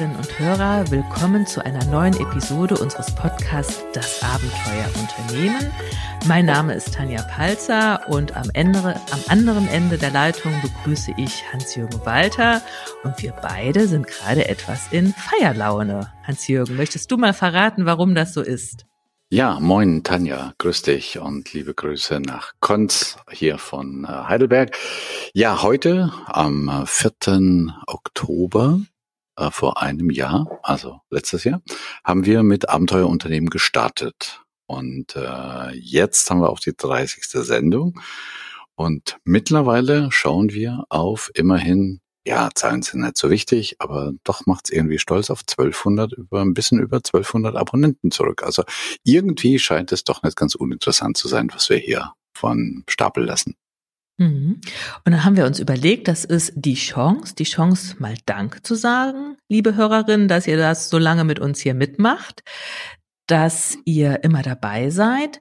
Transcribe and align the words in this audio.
Hörerinnen 0.00 0.16
und 0.16 0.38
Hörer, 0.38 0.90
willkommen 0.90 1.46
zu 1.46 1.62
einer 1.62 1.84
neuen 1.84 2.14
Episode 2.14 2.78
unseres 2.78 3.14
Podcasts 3.14 3.84
Das 3.92 4.22
Abenteuer 4.22 4.88
Unternehmen. 4.98 5.70
Mein 6.26 6.46
Name 6.46 6.72
ist 6.72 6.94
Tanja 6.94 7.20
Palzer 7.20 8.08
und 8.08 8.34
am, 8.34 8.48
Ende, 8.54 8.78
am 8.78 9.20
anderen 9.28 9.68
Ende 9.68 9.98
der 9.98 10.10
Leitung 10.10 10.54
begrüße 10.62 11.12
ich 11.18 11.44
Hans-Jürgen 11.52 12.00
Walter 12.06 12.62
und 13.04 13.22
wir 13.22 13.32
beide 13.42 13.86
sind 13.88 14.06
gerade 14.06 14.48
etwas 14.48 14.90
in 14.90 15.12
Feierlaune. 15.12 16.10
Hans-Jürgen, 16.26 16.76
möchtest 16.76 17.10
du 17.10 17.18
mal 17.18 17.34
verraten, 17.34 17.84
warum 17.84 18.14
das 18.14 18.32
so 18.32 18.40
ist? 18.40 18.86
Ja, 19.28 19.60
moin 19.60 20.02
Tanja, 20.02 20.54
grüß 20.56 20.80
dich 20.80 21.18
und 21.18 21.52
liebe 21.52 21.74
Grüße 21.74 22.20
nach 22.20 22.54
Konz 22.60 23.18
hier 23.30 23.58
von 23.58 24.04
äh, 24.04 24.08
Heidelberg. 24.08 24.74
Ja, 25.34 25.62
heute 25.62 26.10
am 26.24 26.86
4. 26.86 27.12
Äh, 27.26 27.66
Oktober 27.86 28.80
äh, 29.40 29.50
vor 29.50 29.82
einem 29.82 30.10
Jahr, 30.10 30.60
also 30.62 31.00
letztes 31.10 31.44
Jahr, 31.44 31.62
haben 32.04 32.26
wir 32.26 32.42
mit 32.42 32.68
Abenteuerunternehmen 32.68 33.50
gestartet. 33.50 34.42
Und 34.66 35.16
äh, 35.16 35.72
jetzt 35.74 36.30
haben 36.30 36.40
wir 36.40 36.50
auch 36.50 36.60
die 36.60 36.76
30. 36.76 37.24
Sendung. 37.24 38.00
Und 38.76 39.18
mittlerweile 39.24 40.12
schauen 40.12 40.50
wir 40.50 40.84
auf 40.88 41.30
immerhin 41.34 42.00
ja, 42.26 42.50
Zahlen 42.54 42.82
sind 42.82 43.00
nicht 43.00 43.16
so 43.16 43.30
wichtig, 43.30 43.76
aber 43.78 44.12
doch 44.24 44.44
macht 44.46 44.66
es 44.66 44.70
irgendwie 44.70 44.98
stolz 44.98 45.30
auf 45.30 45.40
1200, 45.40 46.12
über 46.12 46.42
ein 46.42 46.54
bisschen 46.54 46.78
über 46.78 46.98
1200 46.98 47.56
Abonnenten 47.56 48.10
zurück. 48.10 48.42
Also 48.42 48.62
irgendwie 49.04 49.58
scheint 49.58 49.90
es 49.90 50.04
doch 50.04 50.22
nicht 50.22 50.36
ganz 50.36 50.54
uninteressant 50.54 51.16
zu 51.16 51.28
sein, 51.28 51.48
was 51.52 51.70
wir 51.70 51.78
hier 51.78 52.12
von 52.34 52.84
Stapel 52.88 53.24
lassen. 53.24 53.56
Mhm. 54.20 54.60
Und 55.06 55.12
dann 55.12 55.24
haben 55.24 55.38
wir 55.38 55.46
uns 55.46 55.58
überlegt, 55.60 56.06
das 56.06 56.26
ist 56.26 56.52
die 56.54 56.74
Chance, 56.74 57.34
die 57.34 57.44
Chance 57.44 57.96
mal 58.00 58.14
Dank 58.26 58.66
zu 58.66 58.74
sagen, 58.74 59.38
liebe 59.48 59.76
Hörerinnen, 59.76 60.28
dass 60.28 60.46
ihr 60.46 60.58
das 60.58 60.90
so 60.90 60.98
lange 60.98 61.24
mit 61.24 61.38
uns 61.38 61.58
hier 61.58 61.72
mitmacht, 61.72 62.42
dass 63.26 63.78
ihr 63.86 64.22
immer 64.22 64.42
dabei 64.42 64.90
seid. 64.90 65.40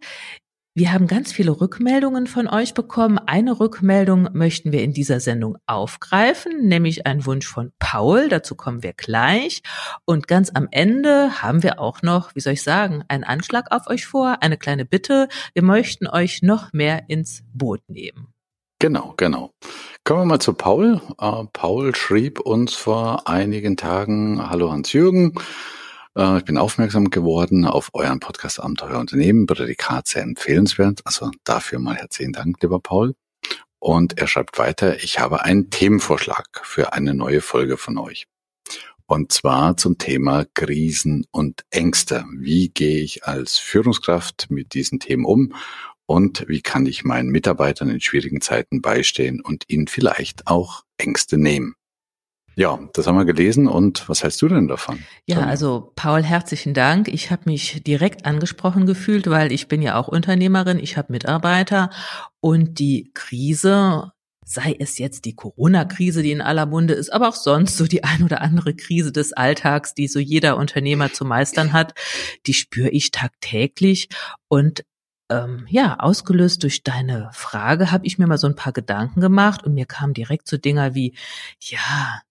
Wir 0.75 0.93
haben 0.93 1.07
ganz 1.07 1.33
viele 1.33 1.59
Rückmeldungen 1.59 2.25
von 2.25 2.47
euch 2.47 2.73
bekommen. 2.73 3.17
Eine 3.17 3.59
Rückmeldung 3.59 4.29
möchten 4.31 4.71
wir 4.71 4.81
in 4.81 4.93
dieser 4.93 5.19
Sendung 5.19 5.57
aufgreifen, 5.65 6.69
nämlich 6.69 7.05
ein 7.05 7.25
Wunsch 7.25 7.47
von 7.47 7.73
Paul. 7.79 8.29
Dazu 8.29 8.55
kommen 8.55 8.81
wir 8.81 8.93
gleich. 8.93 9.61
Und 10.05 10.29
ganz 10.29 10.51
am 10.53 10.69
Ende 10.71 11.41
haben 11.41 11.63
wir 11.63 11.81
auch 11.81 12.01
noch, 12.01 12.33
wie 12.33 12.39
soll 12.39 12.53
ich 12.53 12.63
sagen, 12.63 13.03
einen 13.09 13.25
Anschlag 13.25 13.73
auf 13.75 13.87
euch 13.87 14.05
vor, 14.05 14.37
eine 14.41 14.55
kleine 14.55 14.85
Bitte. 14.85 15.27
Wir 15.53 15.63
möchten 15.63 16.07
euch 16.07 16.43
noch 16.43 16.71
mehr 16.71 17.09
ins 17.09 17.43
Boot 17.51 17.81
nehmen. 17.89 18.33
Genau, 18.81 19.13
genau. 19.17 19.51
Kommen 20.05 20.21
wir 20.21 20.25
mal 20.25 20.39
zu 20.39 20.53
Paul. 20.53 21.01
Uh, 21.21 21.45
Paul 21.51 21.93
schrieb 21.93 22.39
uns 22.39 22.75
vor 22.75 23.27
einigen 23.27 23.75
Tagen, 23.75 24.49
hallo 24.49 24.71
Hans-Jürgen. 24.71 25.33
Äh, 26.15 26.37
ich 26.37 26.45
bin 26.45 26.57
aufmerksam 26.57 27.09
geworden 27.09 27.65
auf 27.65 27.89
euren 27.91 28.21
Podcast 28.21 28.61
Abenteuer 28.61 28.97
Unternehmen, 28.97 29.47
Prädikat 29.47 30.07
sehr 30.07 30.23
empfehlenswert. 30.23 31.01
Also 31.03 31.29
dafür 31.43 31.79
mal 31.79 31.97
herzlichen 31.97 32.31
Dank, 32.31 32.61
lieber 32.61 32.79
Paul. 32.79 33.15
Und 33.79 34.17
er 34.17 34.27
schreibt 34.27 34.57
weiter, 34.57 35.03
ich 35.03 35.19
habe 35.19 35.43
einen 35.43 35.69
Themenvorschlag 35.69 36.61
für 36.63 36.93
eine 36.93 37.13
neue 37.13 37.41
Folge 37.41 37.75
von 37.75 37.97
euch. 37.97 38.27
Und 39.07 39.33
zwar 39.33 39.75
zum 39.75 39.97
Thema 39.97 40.45
Krisen 40.53 41.25
und 41.31 41.65
Ängste. 41.69 42.23
Wie 42.37 42.69
gehe 42.69 43.01
ich 43.01 43.25
als 43.25 43.57
Führungskraft 43.57 44.47
mit 44.49 44.73
diesen 44.73 45.01
Themen 45.01 45.25
um? 45.25 45.53
Und 46.09 46.43
wie 46.47 46.61
kann 46.61 46.87
ich 46.87 47.03
meinen 47.03 47.29
Mitarbeitern 47.29 47.87
in 47.87 48.01
schwierigen 48.01 48.41
Zeiten 48.41 48.81
beistehen 48.81 49.41
und 49.41 49.65
ihnen 49.67 49.85
vielleicht 49.85 50.47
auch 50.47 50.81
Ängste 50.97 51.37
nehmen? 51.37 51.75
Ja, 52.55 52.79
das 52.93 53.05
haben 53.05 53.15
wir 53.15 53.25
gelesen. 53.25 53.67
Und 53.67 54.09
was 54.09 54.23
hältst 54.23 54.41
du 54.41 54.47
denn 54.47 54.67
davon? 54.67 54.97
Ja, 55.27 55.41
also 55.41 55.91
Paul, 55.95 56.23
herzlichen 56.23 56.73
Dank. 56.73 57.09
Ich 57.09 57.29
habe 57.29 57.43
mich 57.45 57.83
direkt 57.83 58.25
angesprochen 58.25 58.87
gefühlt, 58.87 59.29
weil 59.29 59.51
ich 59.51 59.67
bin 59.67 59.83
ja 59.83 59.99
auch 59.99 60.07
Unternehmerin, 60.07 60.79
ich 60.79 60.97
habe 60.97 61.11
Mitarbeiter 61.11 61.91
und 62.39 62.79
die 62.79 63.11
Krise 63.13 64.11
sei 64.43 64.75
es 64.79 64.97
jetzt 64.97 65.25
die 65.25 65.35
Corona-Krise, 65.35 66.23
die 66.23 66.31
in 66.31 66.41
aller 66.41 66.65
Munde 66.65 66.95
ist, 66.95 67.13
aber 67.13 67.29
auch 67.29 67.35
sonst 67.35 67.77
so 67.77 67.85
die 67.85 68.03
ein 68.03 68.23
oder 68.23 68.41
andere 68.41 68.73
Krise 68.73 69.11
des 69.11 69.31
Alltags, 69.31 69.93
die 69.93 70.07
so 70.07 70.17
jeder 70.17 70.57
Unternehmer 70.57 71.13
zu 71.13 71.23
meistern 71.23 71.71
hat, 71.71 71.93
die 72.47 72.55
spüre 72.55 72.89
ich 72.89 73.11
tagtäglich. 73.11 74.09
Und 74.47 74.85
ähm, 75.29 75.65
ja, 75.69 75.99
ausgelöst 75.99 76.63
durch 76.63 76.83
deine 76.83 77.29
Frage 77.33 77.91
habe 77.91 78.05
ich 78.05 78.17
mir 78.17 78.27
mal 78.27 78.37
so 78.37 78.47
ein 78.47 78.55
paar 78.55 78.73
Gedanken 78.73 79.21
gemacht 79.21 79.63
und 79.63 79.73
mir 79.73 79.85
kamen 79.85 80.13
direkt 80.13 80.47
so 80.47 80.57
Dinger 80.57 80.95
wie, 80.95 81.15
ja, 81.59 82.21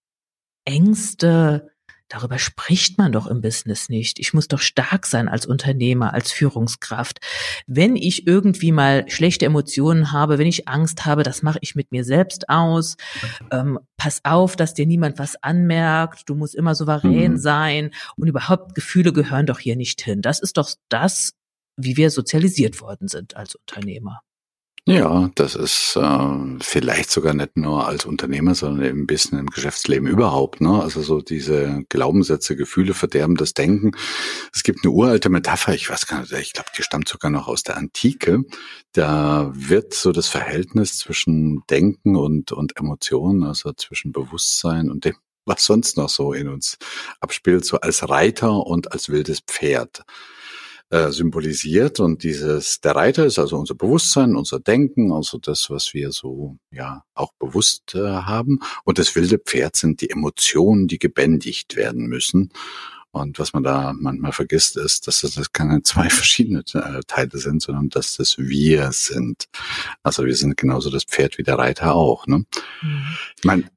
Ängste, 0.64 1.70
darüber 2.08 2.38
spricht 2.38 2.98
man 2.98 3.12
doch 3.12 3.26
im 3.26 3.40
Business 3.40 3.88
nicht. 3.88 4.18
Ich 4.18 4.32
muss 4.32 4.48
doch 4.48 4.60
stark 4.60 5.06
sein 5.06 5.28
als 5.28 5.46
Unternehmer, 5.46 6.14
als 6.14 6.32
Führungskraft. 6.32 7.20
Wenn 7.66 7.96
ich 7.96 8.26
irgendwie 8.26 8.72
mal 8.72 9.08
schlechte 9.08 9.46
Emotionen 9.46 10.12
habe, 10.12 10.38
wenn 10.38 10.46
ich 10.46 10.68
Angst 10.68 11.06
habe, 11.06 11.22
das 11.22 11.42
mache 11.42 11.58
ich 11.60 11.74
mit 11.74 11.92
mir 11.92 12.04
selbst 12.04 12.48
aus. 12.48 12.96
Ähm, 13.50 13.78
pass 13.96 14.20
auf, 14.24 14.56
dass 14.56 14.74
dir 14.74 14.86
niemand 14.86 15.18
was 15.18 15.42
anmerkt. 15.42 16.28
Du 16.28 16.34
musst 16.34 16.54
immer 16.54 16.74
souverän 16.74 17.32
mhm. 17.32 17.38
sein. 17.38 17.90
Und 18.16 18.28
überhaupt, 18.28 18.74
Gefühle 18.74 19.12
gehören 19.12 19.46
doch 19.46 19.58
hier 19.58 19.76
nicht 19.76 20.00
hin. 20.00 20.22
Das 20.22 20.40
ist 20.40 20.56
doch 20.56 20.70
das, 20.88 21.34
wie 21.78 21.96
wir 21.96 22.10
sozialisiert 22.10 22.80
worden 22.80 23.08
sind 23.08 23.36
als 23.36 23.54
Unternehmer. 23.54 24.20
Ja, 24.90 25.30
das 25.34 25.54
ist 25.54 25.96
äh, 25.96 26.56
vielleicht 26.60 27.10
sogar 27.10 27.34
nicht 27.34 27.58
nur 27.58 27.86
als 27.86 28.06
Unternehmer, 28.06 28.54
sondern 28.54 28.86
im 28.86 29.06
Business, 29.06 29.40
im 29.40 29.48
Geschäftsleben 29.48 30.08
überhaupt. 30.08 30.62
Ne? 30.62 30.82
Also 30.82 31.02
so 31.02 31.20
diese 31.20 31.84
Glaubenssätze, 31.90 32.56
Gefühle 32.56 32.94
verderben 32.94 33.36
das 33.36 33.52
Denken. 33.52 33.90
Es 34.54 34.62
gibt 34.62 34.78
eine 34.82 34.92
uralte 34.92 35.28
Metapher, 35.28 35.74
ich 35.74 35.90
weiß 35.90 36.06
gar 36.06 36.20
nicht, 36.20 36.32
ich 36.32 36.54
glaube, 36.54 36.70
die 36.78 36.82
stammt 36.82 37.06
sogar 37.06 37.30
noch 37.30 37.48
aus 37.48 37.64
der 37.64 37.76
Antike. 37.76 38.44
Da 38.92 39.52
wird 39.54 39.92
so 39.92 40.10
das 40.10 40.28
Verhältnis 40.28 40.96
zwischen 40.96 41.60
Denken 41.68 42.16
und, 42.16 42.52
und 42.52 42.78
Emotionen, 42.78 43.42
also 43.42 43.74
zwischen 43.74 44.12
Bewusstsein 44.12 44.90
und 44.90 45.04
dem, 45.04 45.16
was 45.44 45.66
sonst 45.66 45.98
noch 45.98 46.08
so 46.08 46.32
in 46.32 46.48
uns 46.48 46.78
abspielt, 47.20 47.66
so 47.66 47.78
als 47.78 48.08
Reiter 48.08 48.66
und 48.66 48.90
als 48.90 49.10
wildes 49.10 49.40
Pferd 49.40 50.02
äh, 50.90 51.10
symbolisiert. 51.10 52.00
Und 52.00 52.22
dieses, 52.22 52.80
der 52.80 52.96
Reiter 52.96 53.26
ist 53.26 53.38
also 53.38 53.58
unser 53.58 53.74
Bewusstsein, 53.74 54.36
unser 54.36 54.60
Denken, 54.60 55.12
also 55.12 55.38
das, 55.38 55.68
was 55.70 55.94
wir 55.94 56.12
so, 56.12 56.56
ja, 56.70 57.04
auch 57.14 57.32
bewusst 57.38 57.94
äh, 57.94 58.00
haben. 58.00 58.60
Und 58.84 58.98
das 58.98 59.14
wilde 59.14 59.38
Pferd 59.38 59.76
sind 59.76 60.00
die 60.00 60.10
Emotionen, 60.10 60.88
die 60.88 60.98
gebändigt 60.98 61.76
werden 61.76 62.06
müssen. 62.06 62.52
Und 63.10 63.38
was 63.38 63.52
man 63.52 63.62
da 63.62 63.94
manchmal 63.98 64.32
vergisst, 64.32 64.76
ist, 64.76 65.06
dass 65.06 65.22
das 65.22 65.52
keine 65.52 65.82
zwei 65.82 66.10
verschiedene 66.10 66.60
äh, 66.74 67.00
Teile 67.06 67.38
sind, 67.38 67.62
sondern 67.62 67.88
dass 67.88 68.16
das 68.16 68.38
wir 68.38 68.92
sind. 68.92 69.46
Also 70.02 70.24
wir 70.24 70.36
sind 70.36 70.56
genauso 70.56 70.90
das 70.90 71.04
Pferd 71.04 71.38
wie 71.38 71.42
der 71.42 71.58
Reiter 71.58 71.94
auch. 71.94 72.26
Ne? 72.26 72.44
Mhm. 72.82 73.02
Ich 73.36 73.44
meine, 73.44 73.70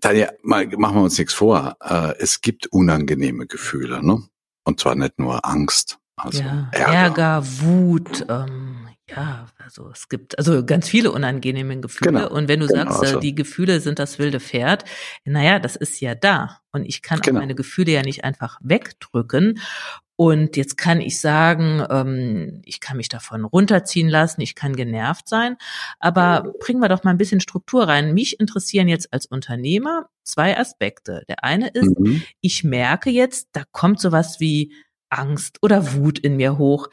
Tanja, 0.00 0.30
mal, 0.42 0.66
machen 0.78 0.96
wir 0.96 1.02
uns 1.02 1.18
nichts 1.18 1.34
vor. 1.34 1.76
Äh, 1.80 2.14
es 2.18 2.40
gibt 2.40 2.66
unangenehme 2.68 3.46
Gefühle, 3.46 4.04
ne? 4.04 4.22
Und 4.66 4.80
zwar 4.80 4.94
nicht 4.94 5.18
nur 5.18 5.44
Angst, 5.44 5.98
also 6.16 6.42
ja, 6.42 6.68
Ärger. 6.72 6.92
Ärger, 6.92 7.42
Wut, 7.60 8.26
ähm, 8.28 8.88
ja, 9.10 9.46
also 9.58 9.90
es 9.90 10.08
gibt 10.08 10.38
also 10.38 10.64
ganz 10.64 10.88
viele 10.88 11.12
unangenehme 11.12 11.78
Gefühle. 11.80 12.12
Genau. 12.12 12.30
Und 12.30 12.48
wenn 12.48 12.60
du 12.60 12.66
genau, 12.66 12.84
sagst, 12.84 13.00
also. 13.00 13.20
die 13.20 13.34
Gefühle 13.34 13.80
sind 13.80 13.98
das 13.98 14.18
wilde 14.18 14.40
Pferd, 14.40 14.84
naja, 15.24 15.58
das 15.58 15.76
ist 15.76 16.00
ja 16.00 16.14
da. 16.14 16.60
Und 16.72 16.84
ich 16.86 17.02
kann 17.02 17.20
genau. 17.20 17.36
auch 17.36 17.42
meine 17.42 17.54
Gefühle 17.54 17.92
ja 17.92 18.02
nicht 18.02 18.24
einfach 18.24 18.58
wegdrücken. 18.62 19.60
Und 20.16 20.56
jetzt 20.56 20.78
kann 20.78 21.00
ich 21.00 21.20
sagen, 21.20 21.84
ähm, 21.90 22.62
ich 22.64 22.80
kann 22.80 22.96
mich 22.96 23.08
davon 23.08 23.44
runterziehen 23.44 24.08
lassen, 24.08 24.40
ich 24.42 24.54
kann 24.54 24.76
genervt 24.76 25.28
sein, 25.28 25.56
aber 25.98 26.52
bringen 26.60 26.80
wir 26.80 26.88
doch 26.88 27.02
mal 27.02 27.10
ein 27.10 27.18
bisschen 27.18 27.40
Struktur 27.40 27.88
rein. 27.88 28.14
Mich 28.14 28.38
interessieren 28.38 28.86
jetzt 28.86 29.12
als 29.12 29.26
Unternehmer 29.26 30.08
zwei 30.22 30.56
Aspekte. 30.56 31.24
Der 31.28 31.42
eine 31.42 31.68
ist, 31.68 31.98
mhm. 31.98 32.22
ich 32.40 32.62
merke 32.62 33.10
jetzt, 33.10 33.48
da 33.52 33.64
kommt 33.72 34.00
sowas 34.00 34.38
wie 34.38 34.72
Angst 35.18 35.58
oder 35.62 35.94
Wut 35.94 36.18
in 36.18 36.36
mir 36.36 36.58
hoch. 36.58 36.88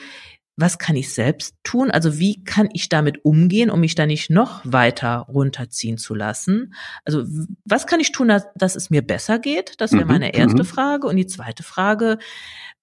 Was 0.57 0.77
kann 0.77 0.95
ich 0.95 1.13
selbst 1.13 1.56
tun? 1.63 1.89
Also 1.89 2.19
wie 2.19 2.44
kann 2.44 2.69
ich 2.73 2.89
damit 2.89 3.23
umgehen, 3.25 3.69
um 3.69 3.79
mich 3.79 3.95
da 3.95 4.06
nicht 4.06 4.29
noch 4.29 4.62
weiter 4.63 5.25
runterziehen 5.29 5.97
zu 5.97 6.13
lassen? 6.13 6.73
Also 7.06 7.23
was 7.65 7.88
kann 7.88 8.00
ich 8.00 8.12
tun, 8.12 8.27
dass, 8.27 8.45
dass 8.56 8.75
es 8.75 8.89
mir 8.89 9.01
besser 9.01 9.39
geht? 9.39 9.79
Das 9.79 9.94
wäre 9.94 10.06
mhm, 10.06 10.12
meine 10.12 10.33
erste 10.33 10.63
mhm. 10.63 10.68
Frage. 10.68 11.07
Und 11.07 11.15
die 11.15 11.25
zweite 11.25 11.63
Frage, 11.63 12.19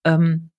ähm, 0.05 0.51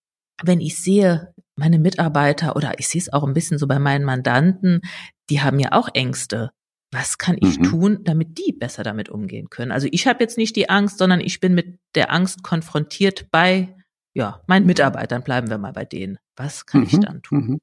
wenn 0.43 0.61
ich 0.61 0.77
sehe, 0.77 1.33
meine 1.55 1.79
Mitarbeiter 1.79 2.55
oder 2.55 2.79
ich 2.79 2.87
sehe 2.87 3.01
es 3.01 3.11
auch 3.11 3.23
ein 3.23 3.33
bisschen 3.33 3.57
so 3.57 3.67
bei 3.67 3.79
meinen 3.79 4.05
Mandanten, 4.05 4.81
die 5.29 5.41
haben 5.41 5.59
ja 5.59 5.73
auch 5.73 5.89
Ängste. 5.93 6.51
Was 6.91 7.17
kann 7.17 7.37
ich 7.39 7.59
mhm. 7.59 7.63
tun, 7.63 7.99
damit 8.03 8.37
die 8.37 8.53
besser 8.53 8.83
damit 8.83 9.09
umgehen 9.09 9.49
können? 9.49 9.71
Also 9.71 9.87
ich 9.91 10.07
habe 10.07 10.23
jetzt 10.23 10.37
nicht 10.37 10.55
die 10.55 10.69
Angst, 10.69 10.97
sondern 10.97 11.19
ich 11.19 11.39
bin 11.39 11.53
mit 11.53 11.79
der 11.95 12.11
Angst 12.11 12.43
konfrontiert 12.43 13.27
bei 13.29 13.75
ja, 14.13 14.41
meinen 14.47 14.65
Mitarbeitern 14.65 15.23
bleiben 15.23 15.49
wir 15.49 15.57
mal 15.57 15.73
bei 15.73 15.85
denen. 15.85 16.19
Was 16.35 16.65
kann 16.65 16.81
mhm, 16.81 16.87
ich 16.87 16.99
dann 16.99 17.21
tun? 17.21 17.39
Mhm. 17.39 17.59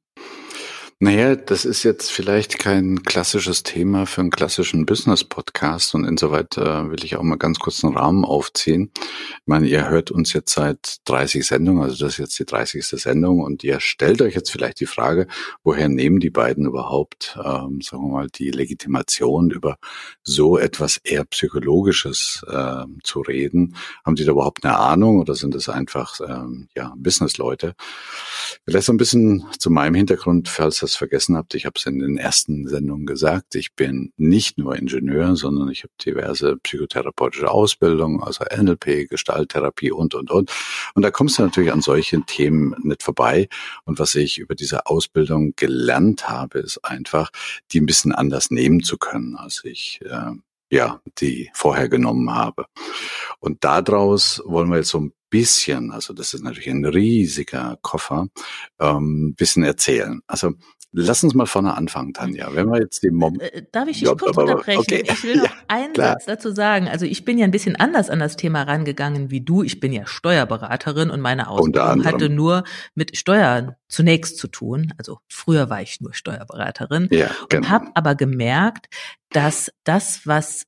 Naja, 0.98 1.36
das 1.36 1.66
ist 1.66 1.82
jetzt 1.82 2.10
vielleicht 2.10 2.58
kein 2.58 3.02
klassisches 3.02 3.62
Thema 3.62 4.06
für 4.06 4.22
einen 4.22 4.30
klassischen 4.30 4.86
Business-Podcast 4.86 5.94
und 5.94 6.06
insoweit 6.06 6.56
äh, 6.56 6.90
will 6.90 7.04
ich 7.04 7.16
auch 7.16 7.22
mal 7.22 7.36
ganz 7.36 7.58
kurz 7.58 7.84
einen 7.84 7.94
Rahmen 7.94 8.24
aufziehen. 8.24 8.92
Ich 8.96 9.42
meine, 9.44 9.68
ihr 9.68 9.90
hört 9.90 10.10
uns 10.10 10.32
jetzt 10.32 10.54
seit 10.54 10.96
30 11.04 11.46
Sendungen, 11.46 11.82
also 11.82 12.02
das 12.02 12.14
ist 12.14 12.18
jetzt 12.18 12.38
die 12.38 12.46
30. 12.46 12.82
Sendung 12.86 13.40
und 13.40 13.62
ihr 13.62 13.78
stellt 13.80 14.22
euch 14.22 14.34
jetzt 14.34 14.50
vielleicht 14.50 14.80
die 14.80 14.86
Frage, 14.86 15.26
woher 15.62 15.90
nehmen 15.90 16.18
die 16.18 16.30
beiden 16.30 16.64
überhaupt, 16.64 17.38
ähm, 17.44 17.82
sagen 17.82 18.04
wir 18.04 18.12
mal, 18.12 18.28
die 18.28 18.50
Legitimation 18.50 19.50
über 19.50 19.76
so 20.22 20.56
etwas 20.56 20.96
eher 20.96 21.26
Psychologisches 21.26 22.42
äh, 22.48 22.84
zu 23.02 23.20
reden? 23.20 23.76
Haben 24.02 24.16
die 24.16 24.24
da 24.24 24.32
überhaupt 24.32 24.64
eine 24.64 24.78
Ahnung 24.78 25.20
oder 25.20 25.34
sind 25.34 25.54
das 25.54 25.68
einfach 25.68 26.20
ähm, 26.26 26.68
ja 26.74 26.94
Business-Leute? 26.96 27.74
Vielleicht 28.64 28.86
so 28.86 28.94
ein 28.94 28.96
bisschen 28.96 29.44
zu 29.58 29.68
meinem 29.68 29.94
Hintergrund, 29.94 30.48
falls 30.48 30.85
das 30.86 30.96
vergessen 30.96 31.36
habt. 31.36 31.54
Ich 31.54 31.66
habe 31.66 31.74
es 31.76 31.86
in 31.86 31.98
den 31.98 32.16
ersten 32.16 32.66
Sendungen 32.68 33.06
gesagt. 33.06 33.54
Ich 33.54 33.74
bin 33.74 34.12
nicht 34.16 34.58
nur 34.58 34.76
Ingenieur, 34.76 35.36
sondern 35.36 35.68
ich 35.68 35.82
habe 35.82 35.92
diverse 36.04 36.56
psychotherapeutische 36.56 37.50
Ausbildungen, 37.50 38.22
also 38.22 38.44
NLP, 38.44 39.08
Gestalttherapie 39.08 39.90
und, 39.90 40.14
und, 40.14 40.30
und. 40.30 40.50
Und 40.94 41.02
da 41.02 41.10
kommst 41.10 41.38
du 41.38 41.42
natürlich 41.42 41.72
an 41.72 41.82
solchen 41.82 42.26
Themen 42.26 42.74
nicht 42.82 43.02
vorbei. 43.02 43.48
Und 43.84 43.98
was 43.98 44.14
ich 44.14 44.38
über 44.38 44.54
diese 44.54 44.86
Ausbildung 44.86 45.54
gelernt 45.56 46.28
habe, 46.28 46.60
ist 46.60 46.78
einfach, 46.84 47.30
die 47.72 47.80
ein 47.80 47.86
bisschen 47.86 48.12
anders 48.12 48.50
nehmen 48.50 48.82
zu 48.82 48.96
können, 48.96 49.36
als 49.36 49.62
ich 49.64 50.00
äh, 50.04 50.32
ja, 50.70 51.00
die 51.18 51.50
vorher 51.54 51.88
genommen 51.88 52.34
habe. 52.34 52.66
Und 53.38 53.64
daraus 53.64 54.42
wollen 54.44 54.68
wir 54.68 54.78
jetzt 54.78 54.90
so 54.90 55.00
ein 55.00 55.12
bisschen, 55.30 55.90
also 55.90 56.12
das 56.14 56.34
ist 56.34 56.42
natürlich 56.42 56.70
ein 56.70 56.84
riesiger 56.84 57.78
Koffer, 57.82 58.28
ähm, 58.80 59.34
bisschen 59.36 59.64
erzählen. 59.64 60.20
Also 60.26 60.54
lass 60.96 61.22
uns 61.22 61.34
mal 61.34 61.46
vorne 61.46 61.76
anfangen, 61.76 62.14
Tanja. 62.14 62.48
Wenn 62.52 62.68
wir 62.68 62.80
jetzt 62.80 63.02
die 63.02 63.10
Mom 63.10 63.38
äh, 63.38 63.62
Darf 63.70 63.88
ich 63.88 64.00
dich 64.00 64.08
kurz 64.08 64.36
unterbrechen? 64.36 64.80
Okay. 64.80 65.04
Ich 65.06 65.22
will 65.22 65.36
noch 65.36 65.44
ja, 65.44 65.50
einen 65.68 65.92
klar. 65.92 66.12
Satz 66.14 66.24
dazu 66.24 66.52
sagen. 66.52 66.88
Also 66.88 67.04
ich 67.04 67.24
bin 67.24 67.38
ja 67.38 67.44
ein 67.44 67.50
bisschen 67.50 67.76
anders 67.76 68.08
an 68.10 68.18
das 68.18 68.36
Thema 68.36 68.62
rangegangen 68.62 69.30
wie 69.30 69.42
du. 69.42 69.62
Ich 69.62 69.78
bin 69.78 69.92
ja 69.92 70.06
Steuerberaterin 70.06 71.10
und 71.10 71.20
meine 71.20 71.48
Ausbildung 71.48 72.04
hatte 72.04 72.28
nur 72.28 72.64
mit 72.94 73.16
Steuern 73.16 73.76
zunächst 73.88 74.38
zu 74.38 74.48
tun. 74.48 74.92
Also 74.96 75.18
früher 75.28 75.68
war 75.68 75.82
ich 75.82 76.00
nur 76.00 76.14
Steuerberaterin 76.14 77.08
ja, 77.10 77.30
genau. 77.48 77.66
und 77.66 77.70
habe 77.70 77.86
aber 77.94 78.14
gemerkt, 78.14 78.86
dass 79.30 79.70
das, 79.84 80.22
was 80.24 80.64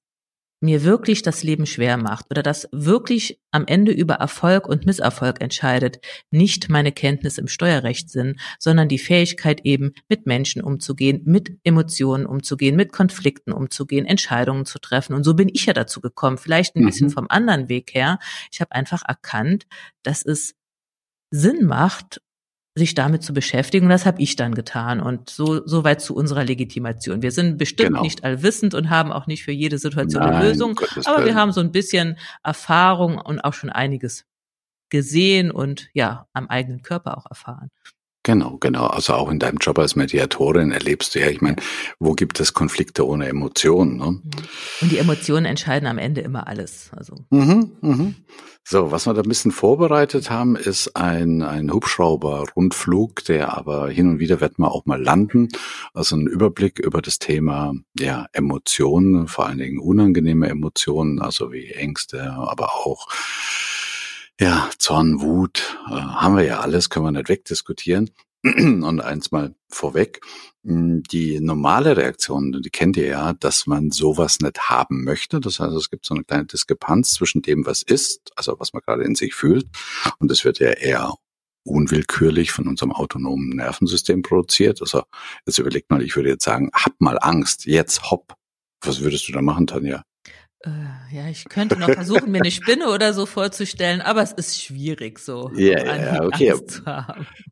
mir 0.60 0.82
wirklich 0.82 1.22
das 1.22 1.42
Leben 1.42 1.66
schwer 1.66 1.96
macht 1.96 2.26
oder 2.30 2.42
das 2.42 2.68
wirklich 2.72 3.40
am 3.50 3.66
Ende 3.66 3.92
über 3.92 4.14
Erfolg 4.14 4.66
und 4.66 4.86
Misserfolg 4.86 5.40
entscheidet, 5.40 6.00
nicht 6.30 6.68
meine 6.68 6.92
Kenntnis 6.92 7.38
im 7.38 7.48
Steuerrecht 7.48 8.10
sind, 8.10 8.40
sondern 8.58 8.88
die 8.88 8.98
Fähigkeit 8.98 9.60
eben 9.64 9.94
mit 10.08 10.26
Menschen 10.26 10.62
umzugehen, 10.62 11.22
mit 11.24 11.58
Emotionen 11.62 12.26
umzugehen, 12.26 12.76
mit 12.76 12.92
Konflikten 12.92 13.52
umzugehen, 13.52 14.06
Entscheidungen 14.06 14.66
zu 14.66 14.78
treffen. 14.78 15.14
Und 15.14 15.24
so 15.24 15.34
bin 15.34 15.48
ich 15.52 15.66
ja 15.66 15.72
dazu 15.72 16.00
gekommen, 16.00 16.38
vielleicht 16.38 16.74
ein 16.74 16.82
mhm. 16.82 16.86
bisschen 16.86 17.10
vom 17.10 17.26
anderen 17.28 17.68
Weg 17.68 17.94
her. 17.94 18.18
Ich 18.50 18.60
habe 18.60 18.72
einfach 18.72 19.02
erkannt, 19.06 19.66
dass 20.02 20.24
es 20.24 20.54
Sinn 21.30 21.66
macht, 21.66 22.20
sich 22.78 22.94
damit 22.94 23.22
zu 23.22 23.34
beschäftigen. 23.34 23.86
Und 23.86 23.90
das 23.90 24.06
habe 24.06 24.22
ich 24.22 24.36
dann 24.36 24.54
getan. 24.54 25.00
Und 25.00 25.28
so, 25.28 25.66
so 25.66 25.84
weit 25.84 26.00
zu 26.00 26.14
unserer 26.14 26.44
Legitimation. 26.44 27.22
Wir 27.22 27.32
sind 27.32 27.58
bestimmt 27.58 27.90
genau. 27.90 28.02
nicht 28.02 28.24
allwissend 28.24 28.74
und 28.74 28.90
haben 28.90 29.12
auch 29.12 29.26
nicht 29.26 29.44
für 29.44 29.52
jede 29.52 29.78
Situation 29.78 30.22
Nein, 30.22 30.34
eine 30.34 30.48
Lösung. 30.48 30.80
aber 31.04 31.24
wir 31.24 31.34
haben 31.34 31.52
so 31.52 31.60
ein 31.60 31.72
bisschen 31.72 32.16
Erfahrung 32.42 33.18
und 33.18 33.40
auch 33.40 33.54
schon 33.54 33.70
einiges 33.70 34.24
gesehen 34.90 35.50
und 35.50 35.88
ja, 35.92 36.26
am 36.32 36.48
eigenen 36.48 36.82
Körper 36.82 37.18
auch 37.18 37.26
erfahren. 37.28 37.70
Genau, 38.28 38.58
genau. 38.60 38.88
Also 38.88 39.14
auch 39.14 39.30
in 39.30 39.38
deinem 39.38 39.56
Job 39.56 39.78
als 39.78 39.96
Mediatorin 39.96 40.70
erlebst 40.70 41.14
du 41.14 41.18
ja, 41.18 41.28
ich 41.28 41.40
meine, 41.40 41.56
wo 41.98 42.12
gibt 42.12 42.40
es 42.40 42.52
Konflikte 42.52 43.06
ohne 43.06 43.26
Emotionen? 43.26 43.96
Ne? 43.96 44.04
Mhm. 44.04 44.20
Und 44.82 44.92
die 44.92 44.98
Emotionen 44.98 45.46
entscheiden 45.46 45.86
am 45.86 45.96
Ende 45.96 46.20
immer 46.20 46.46
alles. 46.46 46.90
Also. 46.94 47.14
Mhm, 47.30 47.72
mhm. 47.80 48.16
So, 48.64 48.92
was 48.92 49.06
wir 49.06 49.14
da 49.14 49.22
ein 49.22 49.28
bisschen 49.30 49.50
vorbereitet 49.50 50.28
haben, 50.28 50.56
ist 50.56 50.94
ein, 50.94 51.40
ein 51.40 51.72
Hubschrauber-Rundflug, 51.72 53.24
der 53.24 53.56
aber 53.56 53.88
hin 53.88 54.10
und 54.10 54.18
wieder 54.18 54.42
wird 54.42 54.58
man 54.58 54.68
auch 54.68 54.84
mal 54.84 55.02
landen. 55.02 55.48
Also 55.94 56.14
ein 56.14 56.26
Überblick 56.26 56.78
über 56.80 57.00
das 57.00 57.18
Thema 57.18 57.72
ja, 57.98 58.26
Emotionen, 58.34 59.26
vor 59.26 59.46
allen 59.46 59.56
Dingen 59.56 59.78
unangenehme 59.78 60.50
Emotionen, 60.50 61.18
also 61.18 61.50
wie 61.50 61.70
Ängste, 61.70 62.30
aber 62.30 62.74
auch 62.74 63.08
ja, 64.40 64.70
Zorn, 64.78 65.20
Wut, 65.20 65.78
äh, 65.88 65.90
haben 65.92 66.36
wir 66.36 66.44
ja 66.44 66.60
alles, 66.60 66.90
können 66.90 67.06
wir 67.06 67.12
nicht 67.12 67.28
wegdiskutieren. 67.28 68.10
Und 68.44 69.00
eins 69.00 69.32
mal 69.32 69.54
vorweg, 69.68 70.20
hm, 70.64 71.02
die 71.02 71.40
normale 71.40 71.96
Reaktion, 71.96 72.52
die 72.62 72.70
kennt 72.70 72.96
ihr 72.96 73.06
ja, 73.06 73.32
dass 73.32 73.66
man 73.66 73.90
sowas 73.90 74.38
nicht 74.40 74.68
haben 74.68 75.02
möchte. 75.02 75.40
Das 75.40 75.58
heißt, 75.58 75.74
es 75.74 75.90
gibt 75.90 76.06
so 76.06 76.14
eine 76.14 76.24
kleine 76.24 76.46
Diskrepanz 76.46 77.14
zwischen 77.14 77.42
dem, 77.42 77.66
was 77.66 77.82
ist, 77.82 78.30
also 78.36 78.56
was 78.60 78.72
man 78.72 78.82
gerade 78.86 79.02
in 79.02 79.16
sich 79.16 79.34
fühlt, 79.34 79.66
und 80.18 80.30
das 80.30 80.44
wird 80.44 80.60
ja 80.60 80.70
eher 80.70 81.14
unwillkürlich 81.64 82.52
von 82.52 82.66
unserem 82.66 82.92
autonomen 82.92 83.50
Nervensystem 83.50 84.22
produziert. 84.22 84.80
Also 84.80 85.02
jetzt 85.46 85.58
überlegt 85.58 85.90
mal, 85.90 86.02
ich 86.02 86.16
würde 86.16 86.30
jetzt 86.30 86.44
sagen, 86.44 86.70
hab 86.72 86.92
mal 87.00 87.18
Angst, 87.20 87.66
jetzt 87.66 88.10
hopp. 88.10 88.34
Was 88.82 89.00
würdest 89.00 89.28
du 89.28 89.32
da 89.32 89.42
machen, 89.42 89.66
Tanja? 89.66 90.02
Äh, 90.64 90.70
ja, 91.14 91.28
ich 91.28 91.44
könnte 91.44 91.78
noch 91.78 91.88
versuchen, 91.88 92.32
mir 92.32 92.40
eine 92.40 92.50
Spinne 92.50 92.88
oder 92.88 93.14
so 93.14 93.26
vorzustellen, 93.26 94.00
aber 94.00 94.22
es 94.22 94.32
ist 94.32 94.60
schwierig, 94.60 95.20
so 95.20 95.52
ja, 95.54 95.78
ja, 95.84 96.24
okay. 96.24 96.52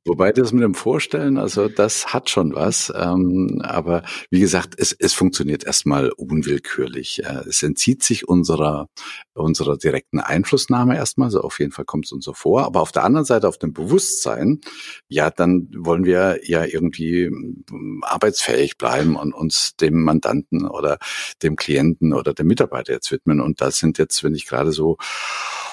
Wobei 0.05 0.33
das 0.33 0.53
mit 0.53 0.65
dem 0.65 0.75
Vorstellen, 0.75 1.39
also 1.39 1.69
das 1.69 2.13
hat 2.13 2.31
schon 2.31 2.55
was, 2.57 2.93
ähm, 2.97 3.63
aber 3.63 4.03
wie 4.31 4.41
gesagt, 4.41 4.75
es, 4.77 4.93
es 4.93 5.15
funktioniert 5.15 5.65
erstmal 5.65 6.11
unwillkürlich. 6.11 7.23
Äh, 7.25 7.45
es 7.49 7.63
entzieht 7.63 8.03
sich 8.03 8.27
unserer 8.27 8.89
unserer 9.37 9.77
direkten 9.77 10.19
Einflussnahme 10.19 10.97
erstmal, 10.97 11.31
so 11.31 11.41
auf 11.41 11.59
jeden 11.61 11.73
Fall 11.73 11.85
kommt 11.85 12.07
es 12.07 12.13
uns 12.13 12.25
so 12.25 12.33
vor. 12.33 12.65
Aber 12.65 12.81
auf 12.81 12.93
der 12.93 13.05
anderen 13.05 13.25
Seite, 13.25 13.49
auf 13.49 13.59
dem 13.59 13.73
Bewusstsein, 13.73 14.61
ja, 15.09 15.31
dann 15.31 15.69
wollen 15.77 16.05
wir 16.05 16.41
ja 16.45 16.65
irgendwie 16.65 17.25
ähm, 17.25 18.03
arbeitsfähig 18.03 18.79
bleiben 18.79 19.17
und 19.17 19.35
uns 19.35 19.77
dem 19.77 20.03
Mandanten 20.03 20.67
oder 20.67 20.99
dem 21.43 21.57
Klienten 21.57 22.13
oder 22.13 22.35
dem 22.35 22.47
Mitarbeiter 22.47 22.93
jetzt 22.97 23.13
widmen. 23.13 23.41
Und 23.41 23.61
das 23.61 23.79
sind 23.79 23.99
jetzt, 23.99 24.25
wenn 24.25 24.35
ich 24.35 24.47
gerade 24.47 24.73
so, 24.73 24.97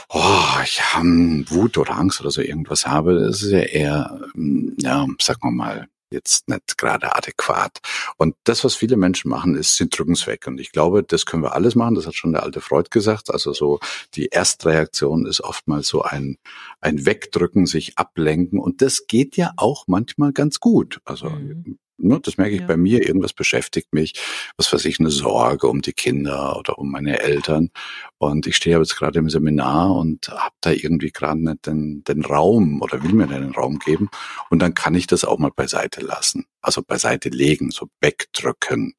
oh, 0.09 0.59
ich 0.63 0.81
habe 0.93 1.07
Wut 1.49 1.77
oder 1.77 1.97
Angst 1.97 2.21
oder 2.21 2.31
so 2.31 2.41
irgendwas 2.41 2.85
habe, 2.85 3.19
das 3.19 3.41
ist 3.41 3.51
ja 3.51 3.59
eher, 3.59 4.21
ähm, 4.35 4.75
ja, 4.79 5.05
sagen 5.19 5.41
wir 5.43 5.51
mal, 5.51 5.87
jetzt 6.13 6.47
nicht 6.47 6.77
gerade 6.77 7.15
adäquat. 7.15 7.79
Und 8.17 8.35
das, 8.45 8.63
was 8.63 8.75
viele 8.75 8.95
Menschen 8.95 9.29
machen, 9.29 9.55
ist, 9.55 9.75
sie 9.75 9.89
drücken 9.89 10.13
es 10.13 10.27
weg. 10.27 10.47
Und 10.47 10.61
ich 10.61 10.71
glaube, 10.71 11.03
das 11.03 11.25
können 11.25 11.43
wir 11.43 11.53
alles 11.53 11.75
machen. 11.75 11.95
Das 11.95 12.07
hat 12.07 12.15
schon 12.15 12.31
der 12.31 12.43
alte 12.43 12.61
Freud 12.61 12.89
gesagt. 12.91 13.31
Also 13.31 13.51
so 13.51 13.79
die 14.13 14.27
Erstreaktion 14.27 15.25
ist 15.25 15.41
oftmals 15.41 15.87
so 15.87 16.03
ein, 16.03 16.37
ein 16.79 17.05
Wegdrücken, 17.05 17.65
sich 17.65 17.97
ablenken. 17.97 18.59
Und 18.59 18.81
das 18.81 19.07
geht 19.07 19.35
ja 19.35 19.51
auch 19.57 19.85
manchmal 19.87 20.31
ganz 20.31 20.59
gut. 20.59 21.01
Also 21.03 21.29
mhm. 21.29 21.79
Ne, 21.97 22.19
das 22.19 22.37
merke 22.37 22.55
ich 22.55 22.61
ja. 22.61 22.67
bei 22.67 22.75
mir, 22.75 23.05
irgendwas 23.05 23.33
beschäftigt 23.33 23.93
mich, 23.93 24.13
was 24.57 24.73
weiß 24.73 24.83
ich, 24.85 24.99
eine 24.99 25.11
Sorge 25.11 25.67
um 25.67 25.81
die 25.81 25.93
Kinder 25.93 26.57
oder 26.57 26.79
um 26.79 26.91
meine 26.91 27.19
Eltern. 27.19 27.69
Und 28.17 28.47
ich 28.47 28.55
stehe 28.55 28.77
jetzt 28.79 28.95
gerade 28.95 29.19
im 29.19 29.29
Seminar 29.29 29.95
und 29.95 30.27
habe 30.29 30.55
da 30.61 30.71
irgendwie 30.71 31.11
gerade 31.11 31.43
nicht 31.43 31.67
den, 31.67 32.03
den 32.03 32.25
Raum 32.25 32.81
oder 32.81 33.03
will 33.03 33.13
mir 33.13 33.27
den 33.27 33.51
Raum 33.51 33.77
geben. 33.79 34.09
Und 34.49 34.59
dann 34.59 34.73
kann 34.73 34.95
ich 34.95 35.07
das 35.07 35.23
auch 35.23 35.37
mal 35.37 35.51
beiseite 35.55 36.01
lassen. 36.01 36.45
Also 36.61 36.81
beiseite 36.81 37.29
legen, 37.29 37.69
so 37.69 37.87
wegdrücken. 38.01 38.95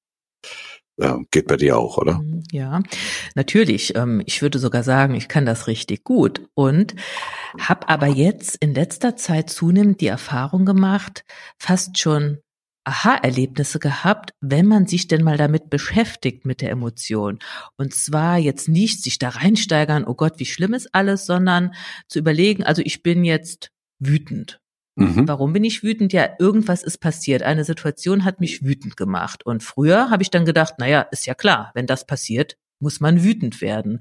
Ja, 0.97 1.19
geht 1.33 1.49
bei 1.49 1.57
dir 1.57 1.77
auch, 1.77 1.99
oder? 1.99 2.21
Mhm, 2.21 2.45
ja, 2.53 2.81
natürlich. 3.35 3.97
Ähm, 3.97 4.23
ich 4.27 4.43
würde 4.43 4.61
sogar 4.61 4.85
sagen, 4.85 5.15
ich 5.15 5.27
kann 5.27 5.45
das 5.45 5.67
richtig 5.67 6.05
gut 6.05 6.49
und 6.55 6.95
habe 7.59 7.89
aber 7.89 8.07
jetzt 8.07 8.57
in 8.57 8.75
letzter 8.75 9.17
Zeit 9.17 9.51
zunehmend 9.51 10.01
die 10.01 10.07
Erfahrung 10.07 10.65
gemacht, 10.65 11.25
fast 11.59 11.99
schon 11.99 12.39
Aha-Erlebnisse 12.85 13.79
gehabt, 13.79 14.33
wenn 14.41 14.67
man 14.67 14.87
sich 14.87 15.09
denn 15.09 15.25
mal 15.25 15.37
damit 15.37 15.71
beschäftigt 15.71 16.45
mit 16.45 16.61
der 16.61 16.71
Emotion. 16.71 17.39
Und 17.77 17.95
zwar 17.95 18.39
jetzt 18.39 18.69
nicht 18.69 19.03
sich 19.03 19.19
da 19.19 19.31
reinsteigern, 19.31 20.05
oh 20.05 20.15
Gott, 20.15 20.35
wie 20.39 20.47
schlimm 20.47 20.75
ist 20.75 20.95
alles, 20.95 21.27
sondern 21.27 21.75
zu 22.09 22.19
überlegen, 22.19 22.63
also 22.63 22.83
ich 22.85 23.03
bin 23.03 23.25
jetzt 23.25 23.71
wütend. 23.99 24.61
Mhm. 24.97 25.27
Warum 25.27 25.53
bin 25.53 25.65
ich 25.65 25.83
wütend? 25.83 26.13
Ja, 26.13 26.29
irgendwas 26.39 26.83
ist 26.83 26.99
passiert. 26.99 27.43
Eine 27.43 27.65
Situation 27.65 28.25
hat 28.25 28.41
mich 28.41 28.63
wütend 28.63 28.97
gemacht. 28.97 29.45
Und 29.45 29.63
früher 29.63 30.11
habe 30.11 30.23
ich 30.23 30.31
dann 30.31 30.45
gedacht, 30.45 30.75
naja, 30.79 31.01
ist 31.11 31.27
ja 31.27 31.35
klar, 31.35 31.73
wenn 31.75 31.87
das 31.87 32.07
passiert, 32.07 32.57
muss 32.79 33.01
man 33.01 33.25
wütend 33.25 33.61
werden. 33.61 34.01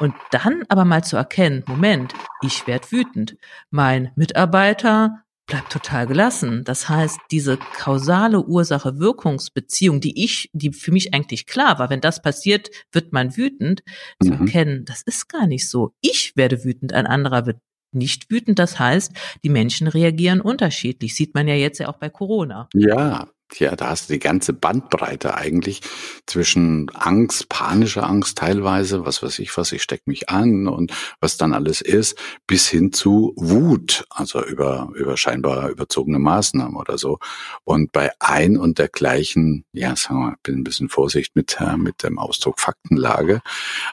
Und 0.00 0.14
dann 0.32 0.64
aber 0.68 0.84
mal 0.84 1.04
zu 1.04 1.16
erkennen, 1.16 1.62
Moment, 1.66 2.12
ich 2.42 2.66
werde 2.66 2.90
wütend. 2.90 3.36
Mein 3.70 4.10
Mitarbeiter 4.16 5.23
bleibt 5.46 5.70
total 5.70 6.06
gelassen. 6.06 6.64
Das 6.64 6.88
heißt, 6.88 7.18
diese 7.30 7.56
kausale 7.56 8.44
Ursache-Wirkungsbeziehung, 8.44 10.00
die 10.00 10.24
ich, 10.24 10.50
die 10.52 10.72
für 10.72 10.92
mich 10.92 11.14
eigentlich 11.14 11.46
klar 11.46 11.78
war, 11.78 11.90
wenn 11.90 12.00
das 12.00 12.22
passiert, 12.22 12.70
wird 12.92 13.12
man 13.12 13.36
wütend, 13.36 13.82
mhm. 14.20 14.26
zu 14.26 14.32
erkennen, 14.32 14.84
das 14.84 15.02
ist 15.02 15.28
gar 15.28 15.46
nicht 15.46 15.68
so. 15.68 15.92
Ich 16.00 16.32
werde 16.36 16.64
wütend, 16.64 16.92
ein 16.92 17.06
anderer 17.06 17.46
wird 17.46 17.58
nicht 17.92 18.30
wütend. 18.30 18.58
Das 18.58 18.78
heißt, 18.78 19.12
die 19.44 19.48
Menschen 19.48 19.86
reagieren 19.86 20.40
unterschiedlich. 20.40 21.14
Sieht 21.14 21.34
man 21.34 21.46
ja 21.46 21.54
jetzt 21.54 21.78
ja 21.78 21.88
auch 21.88 21.98
bei 21.98 22.10
Corona. 22.10 22.68
Ja, 22.74 23.28
ja, 23.52 23.76
da 23.76 23.90
hast 23.90 24.08
du 24.08 24.14
die 24.14 24.18
ganze 24.18 24.52
Bandbreite 24.52 25.34
eigentlich 25.34 25.80
zwischen 26.26 26.90
Angst, 26.90 27.48
panischer 27.48 28.04
Angst 28.04 28.38
teilweise, 28.38 29.06
was 29.06 29.22
weiß 29.22 29.38
ich 29.38 29.56
was, 29.56 29.72
ich 29.72 29.82
steck 29.82 30.06
mich 30.06 30.28
an 30.28 30.66
und 30.66 30.92
was 31.20 31.36
dann 31.36 31.52
alles 31.52 31.80
ist, 31.80 32.18
bis 32.46 32.68
hin 32.68 32.92
zu 32.92 33.32
Wut, 33.36 34.04
also 34.10 34.44
über, 34.44 34.90
über 34.94 35.16
scheinbar 35.16 35.68
überzogene 35.68 36.18
Maßnahmen 36.18 36.76
oder 36.76 36.98
so. 36.98 37.18
Und 37.64 37.92
bei 37.92 38.10
ein 38.18 38.56
und 38.56 38.78
der 38.78 38.88
gleichen, 38.88 39.64
ja, 39.72 39.94
sagen 39.94 40.20
wir 40.20 40.36
bin 40.42 40.56
ein 40.56 40.64
bisschen 40.64 40.88
Vorsicht 40.88 41.36
mit, 41.36 41.58
äh, 41.60 41.76
mit 41.76 42.02
dem 42.02 42.18
Ausdruck 42.18 42.60
Faktenlage, 42.60 43.40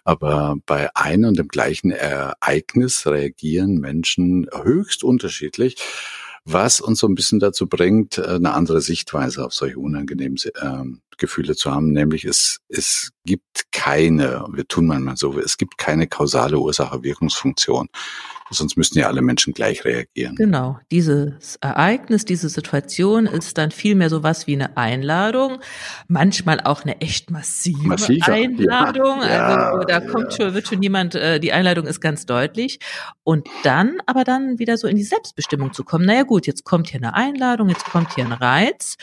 aber 0.03 0.55
bei 0.65 0.89
ein 0.95 1.25
und 1.25 1.37
dem 1.37 1.47
gleichen 1.47 1.91
Ereignis 1.91 3.05
reagieren 3.05 3.77
Menschen 3.77 4.47
höchst 4.63 5.03
unterschiedlich 5.03 5.75
was 6.45 6.81
uns 6.81 6.99
so 6.99 7.07
ein 7.07 7.15
bisschen 7.15 7.39
dazu 7.39 7.67
bringt, 7.67 8.17
äh, 8.17 8.23
eine 8.23 8.53
andere 8.53 8.81
Sichtweise 8.81 9.45
auf 9.45 9.53
solche 9.53 9.79
unangenehmen 9.79 10.37
äh, 10.55 10.83
Gefühle 11.21 11.55
zu 11.55 11.71
haben, 11.71 11.93
nämlich 11.93 12.25
es, 12.25 12.59
es 12.67 13.11
gibt 13.23 13.71
keine, 13.71 14.45
wir 14.51 14.67
tun 14.67 14.87
manchmal 14.87 15.15
so, 15.15 15.39
es 15.39 15.57
gibt 15.57 15.77
keine 15.77 16.07
kausale 16.07 16.59
Ursache-Wirkungsfunktion. 16.59 17.87
Sonst 18.53 18.75
müssten 18.75 18.99
ja 18.99 19.07
alle 19.07 19.21
Menschen 19.21 19.53
gleich 19.53 19.85
reagieren. 19.85 20.35
Genau. 20.35 20.77
Dieses 20.91 21.55
Ereignis, 21.61 22.25
diese 22.25 22.49
Situation 22.49 23.25
ist 23.25 23.57
dann 23.57 23.71
vielmehr 23.71 24.09
sowas 24.09 24.45
wie 24.45 24.55
eine 24.55 24.75
Einladung. 24.75 25.61
Manchmal 26.09 26.59
auch 26.59 26.83
eine 26.83 26.99
echt 26.99 27.31
massive 27.31 27.87
Massiver. 27.87 28.33
Einladung. 28.33 29.21
Ja, 29.21 29.71
also 29.71 29.87
da 29.87 30.01
kommt 30.01 30.33
ja. 30.33 30.47
schon, 30.47 30.53
wird 30.53 30.67
schon 30.67 30.81
jemand, 30.81 31.15
äh, 31.15 31.39
die 31.39 31.53
Einladung 31.53 31.85
ist 31.85 32.01
ganz 32.01 32.25
deutlich. 32.25 32.79
Und 33.23 33.47
dann, 33.63 33.99
aber 34.05 34.25
dann 34.25 34.59
wieder 34.59 34.75
so 34.75 34.87
in 34.87 34.97
die 34.97 35.03
Selbstbestimmung 35.03 35.71
zu 35.71 35.85
kommen. 35.85 36.05
Naja 36.05 36.23
gut, 36.23 36.45
jetzt 36.45 36.65
kommt 36.65 36.89
hier 36.89 36.99
eine 36.99 37.13
Einladung, 37.13 37.69
jetzt 37.69 37.85
kommt 37.85 38.13
hier 38.15 38.25
ein 38.25 38.33
Reiz. 38.33 38.97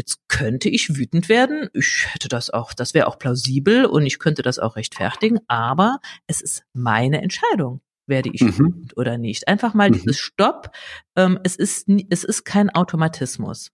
Jetzt 0.00 0.20
könnte 0.28 0.70
ich 0.70 0.96
wütend 0.96 1.28
werden. 1.28 1.68
Ich 1.74 2.06
hätte 2.08 2.28
das 2.28 2.48
auch, 2.48 2.72
das 2.72 2.94
wäre 2.94 3.06
auch 3.06 3.18
plausibel 3.18 3.84
und 3.84 4.06
ich 4.06 4.18
könnte 4.18 4.40
das 4.40 4.58
auch 4.58 4.76
rechtfertigen, 4.76 5.40
aber 5.46 6.00
es 6.26 6.40
ist 6.40 6.64
meine 6.72 7.20
Entscheidung 7.20 7.82
werde 8.06 8.30
ich 8.32 8.40
mhm. 8.40 8.58
wütend 8.58 8.96
oder 8.96 9.18
nicht. 9.18 9.46
Einfach 9.46 9.74
mal 9.74 9.90
mhm. 9.90 9.94
dieses 9.94 10.18
Stopp. 10.18 10.70
Ähm, 11.16 11.38
es 11.44 11.54
ist 11.54 11.86
es 12.08 12.24
ist 12.24 12.44
kein 12.44 12.70
Automatismus. 12.70 13.70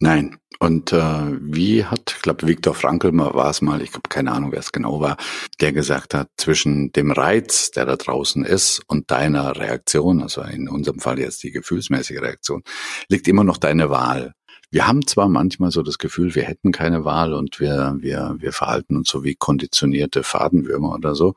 Nein. 0.00 0.38
Und 0.58 0.92
äh, 0.92 0.98
wie 1.40 1.84
hat, 1.84 2.14
ich 2.16 2.22
glaube, 2.22 2.46
Viktor 2.46 2.74
Frankl 2.74 3.10
war 3.16 3.50
es 3.50 3.62
mal, 3.62 3.82
ich 3.82 3.94
habe 3.94 4.08
keine 4.08 4.30
Ahnung, 4.32 4.52
wer 4.52 4.60
es 4.60 4.70
genau 4.70 5.00
war, 5.00 5.16
der 5.60 5.72
gesagt 5.72 6.14
hat, 6.14 6.28
zwischen 6.36 6.92
dem 6.92 7.10
Reiz, 7.10 7.70
der 7.72 7.86
da 7.86 7.96
draußen 7.96 8.44
ist, 8.44 8.80
und 8.86 9.10
deiner 9.10 9.56
Reaktion, 9.56 10.22
also 10.22 10.42
in 10.42 10.68
unserem 10.68 11.00
Fall 11.00 11.18
jetzt 11.18 11.42
die 11.42 11.50
gefühlsmäßige 11.50 12.20
Reaktion, 12.20 12.62
liegt 13.08 13.26
immer 13.26 13.42
noch 13.44 13.58
deine 13.58 13.90
Wahl. 13.90 14.34
Wir 14.72 14.86
haben 14.86 15.06
zwar 15.06 15.28
manchmal 15.28 15.70
so 15.70 15.82
das 15.82 15.98
Gefühl, 15.98 16.34
wir 16.34 16.44
hätten 16.44 16.72
keine 16.72 17.04
Wahl 17.04 17.34
und 17.34 17.60
wir, 17.60 17.94
wir, 17.98 18.36
wir 18.38 18.52
verhalten 18.54 18.96
uns 18.96 19.10
so 19.10 19.22
wie 19.22 19.34
konditionierte 19.34 20.22
Fadenwürmer 20.22 20.94
oder 20.94 21.14
so, 21.14 21.34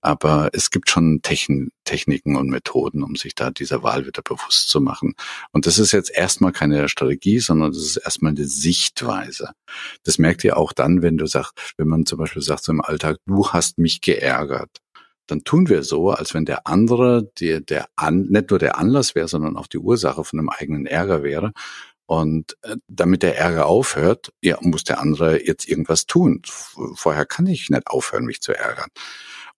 aber 0.00 0.50
es 0.52 0.72
gibt 0.72 0.90
schon 0.90 1.22
Techn 1.22 1.70
Techniken 1.84 2.34
und 2.36 2.48
Methoden, 2.48 3.04
um 3.04 3.14
sich 3.14 3.36
da 3.36 3.50
dieser 3.50 3.84
Wahl 3.84 4.06
wieder 4.06 4.22
bewusst 4.22 4.68
zu 4.68 4.80
machen. 4.80 5.14
Und 5.52 5.66
das 5.66 5.78
ist 5.78 5.92
jetzt 5.92 6.10
erstmal 6.10 6.50
keine 6.50 6.88
Strategie, 6.88 7.38
sondern 7.38 7.70
das 7.72 7.82
ist 7.82 7.98
erstmal 7.98 8.32
eine 8.32 8.46
Sichtweise. 8.46 9.50
Das 10.02 10.18
merkt 10.18 10.42
ihr 10.42 10.56
auch 10.56 10.72
dann, 10.72 11.02
wenn 11.02 11.18
du 11.18 11.26
sagst, 11.26 11.74
wenn 11.76 11.88
man 11.88 12.04
zum 12.04 12.18
Beispiel 12.18 12.42
sagt 12.42 12.64
so 12.64 12.72
im 12.72 12.80
Alltag, 12.80 13.18
du 13.26 13.48
hast 13.48 13.78
mich 13.78 14.00
geärgert 14.00 14.80
dann 15.28 15.44
tun 15.44 15.68
wir 15.68 15.82
so, 15.82 16.10
als 16.10 16.34
wenn 16.34 16.44
der 16.44 16.66
andere 16.66 17.30
der, 17.40 17.60
der 17.60 17.86
an, 17.96 18.26
nicht 18.28 18.50
nur 18.50 18.58
der 18.58 18.78
Anlass 18.78 19.14
wäre, 19.14 19.28
sondern 19.28 19.56
auch 19.56 19.66
die 19.66 19.78
Ursache 19.78 20.24
von 20.24 20.38
einem 20.38 20.50
eigenen 20.50 20.84
Ärger 20.84 21.22
wäre. 21.22 21.52
Und 22.12 22.58
äh, 22.60 22.76
damit 22.88 23.22
der 23.22 23.38
Ärger 23.38 23.64
aufhört, 23.64 24.34
ja, 24.42 24.58
muss 24.60 24.84
der 24.84 25.00
andere 25.00 25.42
jetzt 25.46 25.66
irgendwas 25.66 26.04
tun. 26.04 26.42
Vorher 26.94 27.24
kann 27.24 27.46
ich 27.46 27.70
nicht 27.70 27.86
aufhören, 27.86 28.26
mich 28.26 28.42
zu 28.42 28.52
ärgern. 28.52 28.90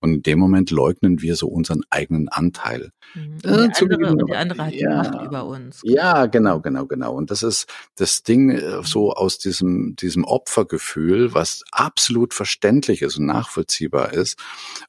Und 0.04 0.12
in 0.16 0.22
dem 0.22 0.38
Moment 0.38 0.70
leugnen 0.70 1.22
wir 1.22 1.34
so 1.34 1.48
unseren 1.48 1.80
eigenen 1.88 2.28
Anteil. 2.28 2.90
Mhm. 3.14 3.36
Und, 3.36 3.42
der 3.42 3.80
andere, 3.80 4.12
und 4.12 4.28
der 4.28 4.38
andere 4.38 4.66
hat 4.66 4.74
ja, 4.74 5.02
die 5.02 5.08
Macht 5.08 5.26
über 5.26 5.46
uns. 5.46 5.80
Ja, 5.82 6.26
genau, 6.26 6.60
genau, 6.60 6.84
genau. 6.84 7.14
Und 7.14 7.30
das 7.30 7.42
ist 7.42 7.72
das 7.96 8.22
Ding 8.22 8.50
äh, 8.50 8.82
so 8.82 9.14
aus 9.14 9.38
diesem, 9.38 9.96
diesem 9.96 10.24
Opfergefühl, 10.24 11.32
was 11.32 11.64
absolut 11.72 12.34
verständlich 12.34 13.00
ist 13.00 13.16
und 13.16 13.24
nachvollziehbar 13.24 14.12
ist, 14.12 14.38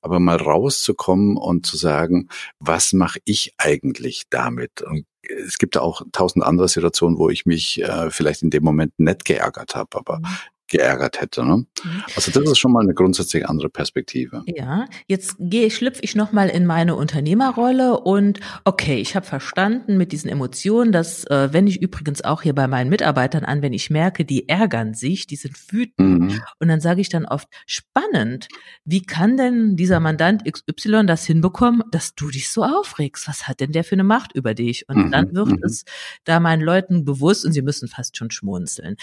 aber 0.01 0.19
mal 0.19 0.35
rauszukommen 0.35 1.37
und 1.37 1.65
zu 1.65 1.77
sagen, 1.77 2.27
was 2.59 2.91
mache 2.91 3.19
ich 3.23 3.53
eigentlich 3.57 4.23
damit? 4.29 4.81
Und 4.81 5.05
es 5.45 5.57
gibt 5.57 5.77
auch 5.77 6.01
tausend 6.11 6.43
andere 6.43 6.67
Situationen, 6.67 7.17
wo 7.17 7.29
ich 7.29 7.45
mich 7.45 7.81
äh, 7.81 8.11
vielleicht 8.11 8.43
in 8.43 8.49
dem 8.49 8.65
Moment 8.65 8.91
nicht 8.97 9.23
geärgert 9.23 9.75
habe, 9.75 9.97
aber 9.97 10.19
mhm 10.19 10.25
geärgert 10.67 11.21
hätte. 11.21 11.45
Ne? 11.45 11.57
Mhm. 11.57 12.03
Also 12.15 12.31
das 12.31 12.51
ist 12.51 12.57
schon 12.57 12.71
mal 12.71 12.81
eine 12.81 12.93
grundsätzlich 12.93 13.47
andere 13.47 13.69
Perspektive. 13.69 14.43
Ja, 14.47 14.85
jetzt 15.07 15.35
gehe 15.39 15.69
schlüpfe 15.69 16.01
ich 16.01 16.15
noch 16.15 16.31
mal 16.31 16.49
in 16.49 16.65
meine 16.65 16.95
Unternehmerrolle 16.95 17.99
und 17.99 18.39
okay, 18.63 18.97
ich 18.97 19.15
habe 19.15 19.25
verstanden 19.25 19.97
mit 19.97 20.11
diesen 20.11 20.29
Emotionen, 20.29 20.91
dass 20.91 21.25
äh, 21.25 21.49
wenn 21.51 21.67
ich 21.67 21.81
übrigens 21.81 22.23
auch 22.23 22.41
hier 22.41 22.55
bei 22.55 22.67
meinen 22.67 22.89
Mitarbeitern 22.89 23.45
an, 23.45 23.61
wenn 23.61 23.73
ich 23.73 23.89
merke, 23.89 24.25
die 24.25 24.49
ärgern 24.49 24.93
sich, 24.93 25.27
die 25.27 25.35
sind 25.35 25.55
wütend 25.71 26.31
mhm. 26.31 26.41
und 26.59 26.67
dann 26.67 26.81
sage 26.81 27.01
ich 27.01 27.09
dann 27.09 27.25
oft 27.25 27.47
spannend, 27.65 28.47
wie 28.83 29.03
kann 29.03 29.37
denn 29.37 29.75
dieser 29.75 29.99
Mandant 29.99 30.43
XY 30.45 31.05
das 31.05 31.25
hinbekommen, 31.25 31.83
dass 31.91 32.15
du 32.15 32.29
dich 32.29 32.49
so 32.49 32.63
aufregst? 32.63 33.27
Was 33.27 33.47
hat 33.47 33.59
denn 33.59 33.71
der 33.71 33.83
für 33.83 33.95
eine 33.95 34.03
Macht 34.03 34.33
über 34.33 34.53
dich? 34.53 34.89
Und 34.89 35.07
mhm. 35.07 35.11
dann 35.11 35.35
wird 35.35 35.47
mhm. 35.47 35.63
es 35.63 35.85
da 36.23 36.39
meinen 36.39 36.61
Leuten 36.61 37.05
bewusst 37.05 37.45
und 37.45 37.51
sie 37.51 37.61
müssen 37.61 37.87
fast 37.87 38.17
schon 38.17 38.31
schmunzeln. 38.31 38.95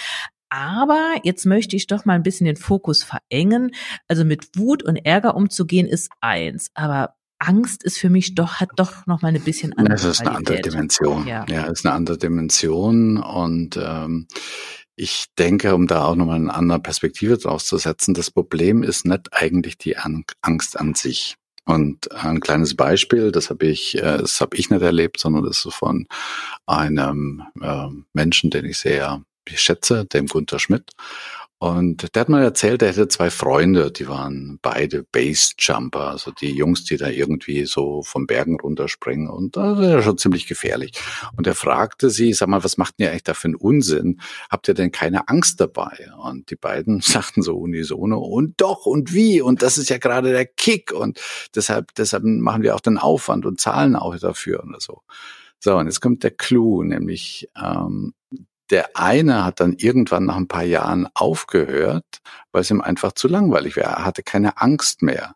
Aber 0.53 1.15
jetzt 1.23 1.47
möchte 1.47 1.77
ich 1.77 1.87
doch 1.87 2.05
mal 2.05 2.13
ein 2.13 2.23
bisschen 2.23 2.45
den 2.45 2.57
Fokus 2.57 3.03
verengen. 3.03 3.75
Also 4.07 4.27
mit 4.27 4.55
Wut 4.55 4.83
und 4.83 4.97
Ärger 4.97 5.35
umzugehen 5.35 5.87
ist 5.87 6.11
eins, 6.21 6.71
aber 6.75 7.15
Angst 7.39 7.83
ist 7.83 7.99
für 7.99 8.11
mich 8.11 8.35
doch, 8.35 8.61
hat 8.61 8.69
doch 8.77 9.07
noch 9.07 9.23
mal 9.23 9.35
ein 9.35 9.41
bisschen 9.41 9.73
andere 9.73 9.95
Das 9.95 10.05
ist 10.05 10.21
eine 10.21 10.37
andere 10.37 10.61
Dimension. 10.61 11.27
Ja, 11.27 11.47
ja 11.49 11.65
ist 11.65 11.87
eine 11.87 11.95
andere 11.95 12.19
Dimension 12.19 13.17
und 13.17 13.79
ähm, 13.83 14.29
ich 14.95 15.25
denke, 15.39 15.75
um 15.75 15.87
da 15.87 16.05
auch 16.05 16.17
nochmal 16.17 16.37
eine 16.37 16.53
andere 16.53 16.81
Perspektive 16.81 17.39
draus 17.39 17.65
zu 17.65 17.79
setzen, 17.79 18.13
das 18.13 18.31
Problem 18.31 18.83
ist 18.83 19.07
nicht 19.07 19.31
eigentlich 19.33 19.79
die 19.79 19.97
Angst 19.97 20.79
an 20.79 20.95
sich. 20.95 21.37
Und 21.65 22.13
ein 22.13 22.41
kleines 22.41 22.77
Beispiel, 22.77 23.33
das 23.33 23.49
habe 23.49 23.67
ich, 23.67 23.97
äh, 23.97 24.19
das 24.19 24.43
habe 24.43 24.55
ich 24.59 24.69
nicht 24.69 24.83
erlebt, 24.83 25.19
sondern 25.19 25.45
das 25.45 25.65
ist 25.65 25.75
von 25.75 26.07
einem 26.67 27.43
äh, 27.59 27.89
Menschen, 28.13 28.51
den 28.51 28.67
ich 28.67 28.77
sehr 28.77 29.23
ich 29.49 29.61
schätze, 29.61 30.05
dem 30.05 30.27
Gunther 30.27 30.59
Schmidt. 30.59 30.91
Und 31.63 32.17
der 32.17 32.23
hat 32.23 32.29
mal 32.29 32.43
erzählt, 32.43 32.83
er 32.83 32.89
hätte 32.89 33.07
zwei 33.07 33.31
Freunde, 33.31 33.93
die 33.93 34.09
waren 34.09 34.59
beide 34.63 35.05
Base-Jumper, 35.05 36.09
also 36.09 36.33
die 36.33 36.51
Jungs, 36.51 36.83
die 36.83 36.97
da 36.97 37.07
irgendwie 37.07 37.67
so 37.67 38.03
von 38.03 38.27
Bergen 38.27 38.59
runterspringen. 38.59 39.29
Und 39.29 39.57
das 39.57 39.79
wäre 39.79 40.03
schon 40.03 40.19
ziemlich 40.19 40.49
gefährlich. 40.49 40.91
Und 41.37 41.47
er 41.47 41.55
fragte 41.55 42.11
sie, 42.11 42.33
sag 42.33 42.49
mal, 42.49 42.65
was 42.65 42.79
macht 42.79 42.95
ihr 42.97 43.11
eigentlich 43.11 43.23
da 43.23 43.35
für 43.35 43.47
einen 43.47 43.55
Unsinn? 43.55 44.21
Habt 44.51 44.67
ihr 44.67 44.75
denn 44.75 44.91
keine 44.91 45.29
Angst 45.29 45.61
dabei? 45.61 46.11
Und 46.21 46.51
die 46.51 46.57
beiden 46.57 47.01
sagten 47.01 47.43
so 47.43 47.57
unisono, 47.57 48.19
und 48.19 48.61
doch, 48.61 48.85
und 48.85 49.15
wie? 49.15 49.41
Und 49.41 49.63
das 49.63 49.79
ist 49.79 49.89
ja 49.89 49.99
gerade 49.99 50.33
der 50.33 50.47
Kick. 50.47 50.91
Und 50.91 51.21
deshalb, 51.55 51.95
deshalb 51.95 52.25
machen 52.25 52.65
wir 52.65 52.75
auch 52.75 52.81
den 52.81 52.99
Aufwand 52.99 53.47
und 53.47 53.61
zahlen 53.61 53.95
auch 53.95 54.19
dafür 54.19 54.65
und 54.65 54.83
so. 54.83 55.03
So, 55.61 55.77
und 55.77 55.87
jetzt 55.87 56.01
kommt 56.01 56.25
der 56.25 56.33
Clou, 56.33 56.83
nämlich 56.83 57.49
ähm, 57.57 58.15
der 58.73 58.97
eine 58.97 59.45
hat 59.45 59.61
dann 59.61 59.75
irgendwann 59.75 60.25
nach 60.25 60.37
ein 60.37 60.49
paar 60.49 60.65
Jahren 60.65 61.07
aufgehört, 61.15 62.05
weil 62.51 62.63
es 62.63 62.71
ihm 62.71 62.81
einfach 62.81 63.13
zu 63.13 63.29
langweilig 63.29 63.77
war. 63.77 63.85
Er 63.85 64.05
hatte 64.05 64.23
keine 64.23 64.61
Angst 64.61 65.03
mehr. 65.03 65.35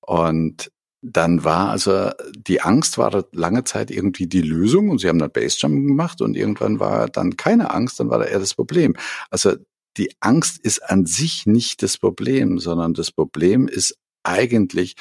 Und 0.00 0.70
dann 1.02 1.44
war 1.44 1.70
also 1.70 2.10
die 2.36 2.60
Angst 2.60 2.98
war 2.98 3.24
lange 3.32 3.64
Zeit 3.64 3.90
irgendwie 3.90 4.26
die 4.26 4.42
Lösung 4.42 4.90
und 4.90 4.98
sie 4.98 5.08
haben 5.08 5.18
dann 5.18 5.30
Bassjump 5.30 5.74
gemacht 5.74 6.20
und 6.20 6.36
irgendwann 6.36 6.80
war 6.80 7.08
dann 7.08 7.36
keine 7.36 7.72
Angst, 7.72 8.00
dann 8.00 8.10
war 8.10 8.18
da 8.18 8.24
eher 8.24 8.40
das 8.40 8.54
Problem. 8.54 8.96
Also 9.30 9.56
die 9.96 10.10
Angst 10.20 10.58
ist 10.58 10.80
an 10.80 11.06
sich 11.06 11.46
nicht 11.46 11.82
das 11.82 11.98
Problem, 11.98 12.58
sondern 12.58 12.94
das 12.94 13.10
Problem 13.12 13.68
ist 13.68 13.96
eigentlich, 14.22 14.94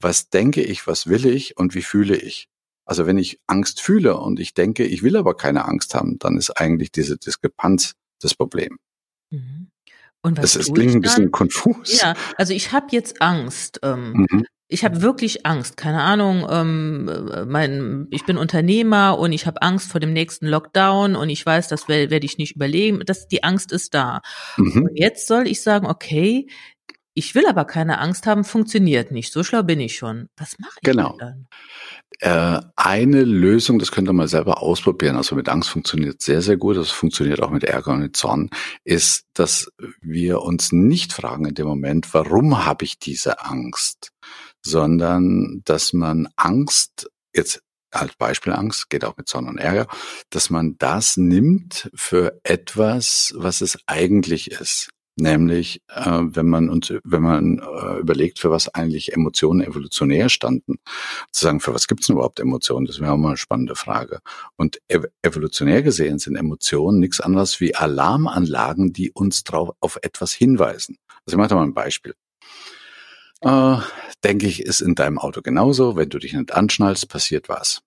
was 0.00 0.30
denke 0.30 0.62
ich, 0.62 0.86
was 0.86 1.06
will 1.06 1.26
ich 1.26 1.56
und 1.56 1.74
wie 1.74 1.82
fühle 1.82 2.16
ich. 2.16 2.48
Also 2.88 3.06
wenn 3.06 3.18
ich 3.18 3.38
Angst 3.46 3.82
fühle 3.82 4.16
und 4.16 4.40
ich 4.40 4.54
denke, 4.54 4.84
ich 4.84 5.02
will 5.02 5.18
aber 5.18 5.36
keine 5.36 5.66
Angst 5.66 5.94
haben, 5.94 6.18
dann 6.18 6.38
ist 6.38 6.50
eigentlich 6.52 6.90
diese 6.90 7.18
Diskrepanz 7.18 7.92
das 8.18 8.34
Problem. 8.34 8.78
Mhm. 9.30 9.68
Und 10.22 10.38
was 10.38 10.54
das, 10.54 10.66
das 10.66 10.74
klingt 10.74 10.94
ein 10.94 11.02
bisschen 11.02 11.30
konfus. 11.30 12.00
Ja, 12.00 12.14
also 12.38 12.54
ich 12.54 12.72
habe 12.72 12.86
jetzt 12.92 13.20
Angst. 13.20 13.80
Ähm, 13.82 14.26
mhm. 14.30 14.46
Ich 14.68 14.86
habe 14.86 15.02
wirklich 15.02 15.44
Angst. 15.44 15.76
Keine 15.76 16.02
Ahnung. 16.02 16.46
Ähm, 16.50 17.30
mein, 17.46 18.06
ich 18.10 18.24
bin 18.24 18.38
Unternehmer 18.38 19.18
und 19.18 19.32
ich 19.32 19.46
habe 19.46 19.60
Angst 19.60 19.92
vor 19.92 20.00
dem 20.00 20.14
nächsten 20.14 20.46
Lockdown 20.46 21.14
und 21.14 21.28
ich 21.28 21.44
weiß, 21.44 21.68
das 21.68 21.88
werde 21.88 22.10
werd 22.10 22.24
ich 22.24 22.38
nicht 22.38 22.56
überleben. 22.56 23.02
Das, 23.04 23.28
die 23.28 23.44
Angst 23.44 23.70
ist 23.70 23.92
da. 23.92 24.22
Mhm. 24.56 24.84
Und 24.84 24.98
jetzt 24.98 25.26
soll 25.26 25.46
ich 25.46 25.62
sagen, 25.62 25.86
okay, 25.86 26.48
ich 27.18 27.34
will 27.34 27.46
aber 27.46 27.64
keine 27.64 27.98
Angst 27.98 28.26
haben, 28.26 28.44
funktioniert 28.44 29.10
nicht. 29.10 29.32
So 29.32 29.42
schlau 29.42 29.64
bin 29.64 29.80
ich 29.80 29.96
schon. 29.96 30.28
Was 30.36 30.58
mache 30.60 30.74
ich 30.76 30.82
genau. 30.82 31.16
dann? 31.18 31.48
Äh, 32.20 32.60
eine 32.76 33.24
Lösung, 33.24 33.80
das 33.80 33.90
könnt 33.90 34.08
ihr 34.08 34.12
mal 34.12 34.28
selber 34.28 34.62
ausprobieren, 34.62 35.16
also 35.16 35.34
mit 35.34 35.48
Angst 35.48 35.68
funktioniert 35.68 36.22
sehr, 36.22 36.42
sehr 36.42 36.56
gut, 36.56 36.76
das 36.76 36.90
funktioniert 36.90 37.42
auch 37.42 37.50
mit 37.50 37.64
Ärger 37.64 37.92
und 37.92 38.00
mit 38.00 38.16
Zorn, 38.16 38.50
ist, 38.84 39.26
dass 39.34 39.70
wir 40.00 40.42
uns 40.42 40.72
nicht 40.72 41.12
fragen 41.12 41.44
in 41.44 41.54
dem 41.54 41.66
Moment, 41.66 42.14
warum 42.14 42.64
habe 42.64 42.84
ich 42.84 42.98
diese 42.98 43.44
Angst, 43.44 44.12
sondern 44.64 45.62
dass 45.64 45.92
man 45.92 46.28
Angst 46.36 47.10
jetzt 47.34 47.62
als 47.90 48.14
Beispiel 48.16 48.52
Angst, 48.52 48.90
geht 48.90 49.04
auch 49.04 49.16
mit 49.16 49.28
Zorn 49.28 49.48
und 49.48 49.58
Ärger, 49.58 49.86
dass 50.30 50.50
man 50.50 50.76
das 50.78 51.16
nimmt 51.16 51.90
für 51.94 52.40
etwas, 52.44 53.32
was 53.36 53.60
es 53.60 53.78
eigentlich 53.86 54.50
ist. 54.50 54.90
Nämlich, 55.20 55.82
äh, 55.88 56.20
wenn 56.22 56.46
man 56.46 56.70
uns, 56.70 56.92
wenn 57.02 57.22
man 57.22 57.58
äh, 57.58 57.98
überlegt, 57.98 58.38
für 58.38 58.52
was 58.52 58.72
eigentlich 58.72 59.14
Emotionen 59.14 59.62
evolutionär 59.62 60.28
standen, 60.28 60.76
zu 61.32 61.44
sagen, 61.44 61.60
für 61.60 61.74
was 61.74 61.88
gibt 61.88 62.02
es 62.02 62.08
überhaupt 62.08 62.38
Emotionen, 62.38 62.86
das 62.86 63.00
wäre 63.00 63.12
auch 63.12 63.16
mal 63.16 63.30
eine 63.30 63.36
spannende 63.36 63.74
Frage. 63.74 64.20
Und 64.56 64.80
ev 64.86 65.06
evolutionär 65.22 65.82
gesehen 65.82 66.20
sind 66.20 66.36
Emotionen 66.36 67.00
nichts 67.00 67.20
anderes 67.20 67.60
wie 67.60 67.74
Alarmanlagen, 67.74 68.92
die 68.92 69.10
uns 69.10 69.42
drauf 69.42 69.70
auf 69.80 69.98
etwas 70.02 70.32
hinweisen. 70.32 70.98
Also 71.26 71.34
ich 71.34 71.36
mache 71.36 71.48
da 71.48 71.54
mal 71.56 71.64
ein 71.64 71.74
Beispiel. 71.74 72.14
Äh, 73.40 73.78
denke 74.22 74.46
ich, 74.46 74.62
ist 74.62 74.80
in 74.80 74.94
deinem 74.94 75.18
Auto 75.18 75.42
genauso. 75.42 75.96
Wenn 75.96 76.10
du 76.10 76.18
dich 76.18 76.32
nicht 76.32 76.54
anschnallst, 76.54 77.08
passiert 77.08 77.48
was. 77.48 77.82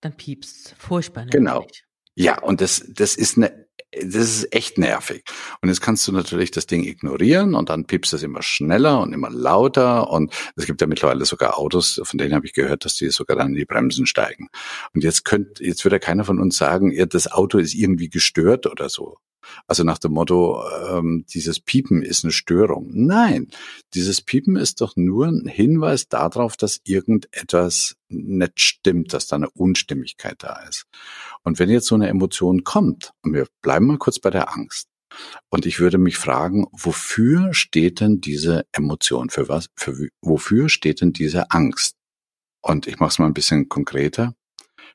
Dann 0.00 0.16
piepst 0.16 0.74
Furchtbar. 0.78 1.26
Genau. 1.26 1.66
Ja, 2.14 2.40
und 2.40 2.60
das, 2.60 2.84
das 2.88 3.14
ist 3.14 3.36
eine, 3.36 3.66
das 3.92 4.14
ist 4.14 4.54
echt 4.54 4.78
nervig. 4.78 5.24
Und 5.60 5.68
jetzt 5.68 5.80
kannst 5.82 6.06
du 6.08 6.12
natürlich 6.12 6.50
das 6.50 6.66
Ding 6.66 6.84
ignorieren 6.84 7.54
und 7.54 7.68
dann 7.68 7.86
piepst 7.86 8.14
es 8.14 8.22
immer 8.22 8.42
schneller 8.42 9.00
und 9.00 9.12
immer 9.12 9.30
lauter. 9.30 10.10
Und 10.10 10.32
es 10.56 10.66
gibt 10.66 10.80
ja 10.80 10.86
mittlerweile 10.86 11.24
sogar 11.26 11.58
Autos, 11.58 12.00
von 12.02 12.18
denen 12.18 12.34
habe 12.34 12.46
ich 12.46 12.54
gehört, 12.54 12.84
dass 12.84 12.96
die 12.96 13.10
sogar 13.10 13.36
dann 13.36 13.48
in 13.48 13.54
die 13.54 13.64
Bremsen 13.64 14.06
steigen. 14.06 14.48
Und 14.94 15.04
jetzt 15.04 15.24
könnte, 15.24 15.62
jetzt 15.64 15.84
würde 15.84 16.00
keiner 16.00 16.24
von 16.24 16.40
uns 16.40 16.56
sagen, 16.56 16.90
ja, 16.90 17.06
das 17.06 17.30
Auto 17.30 17.58
ist 17.58 17.74
irgendwie 17.74 18.08
gestört 18.08 18.66
oder 18.66 18.88
so. 18.88 19.18
Also 19.66 19.84
nach 19.84 19.98
dem 19.98 20.12
Motto, 20.12 20.62
ähm, 20.88 21.24
dieses 21.28 21.60
Piepen 21.60 22.02
ist 22.02 22.24
eine 22.24 22.32
Störung. 22.32 22.90
Nein, 22.92 23.48
dieses 23.94 24.22
Piepen 24.22 24.56
ist 24.56 24.80
doch 24.80 24.96
nur 24.96 25.26
ein 25.26 25.46
Hinweis 25.46 26.08
darauf, 26.08 26.56
dass 26.56 26.80
irgendetwas 26.84 27.96
nicht 28.08 28.60
stimmt, 28.60 29.12
dass 29.12 29.26
da 29.26 29.36
eine 29.36 29.50
Unstimmigkeit 29.50 30.36
da 30.42 30.60
ist. 30.68 30.86
Und 31.42 31.58
wenn 31.58 31.70
jetzt 31.70 31.86
so 31.86 31.94
eine 31.94 32.08
Emotion 32.08 32.64
kommt, 32.64 33.12
und 33.22 33.34
wir 33.34 33.46
bleiben 33.62 33.86
mal 33.86 33.98
kurz 33.98 34.18
bei 34.18 34.30
der 34.30 34.54
Angst, 34.54 34.88
und 35.50 35.66
ich 35.66 35.78
würde 35.80 35.98
mich 35.98 36.16
fragen, 36.16 36.66
wofür 36.72 37.52
steht 37.52 38.00
denn 38.00 38.20
diese 38.20 38.64
Emotion? 38.72 39.28
Für 39.30 39.48
was? 39.48 39.68
Für 39.76 40.08
wofür 40.22 40.68
steht 40.68 41.00
denn 41.00 41.12
diese 41.12 41.50
Angst? 41.50 41.96
Und 42.62 42.86
ich 42.86 42.98
mache 42.98 43.10
es 43.10 43.18
mal 43.18 43.26
ein 43.26 43.34
bisschen 43.34 43.68
konkreter. 43.68 44.34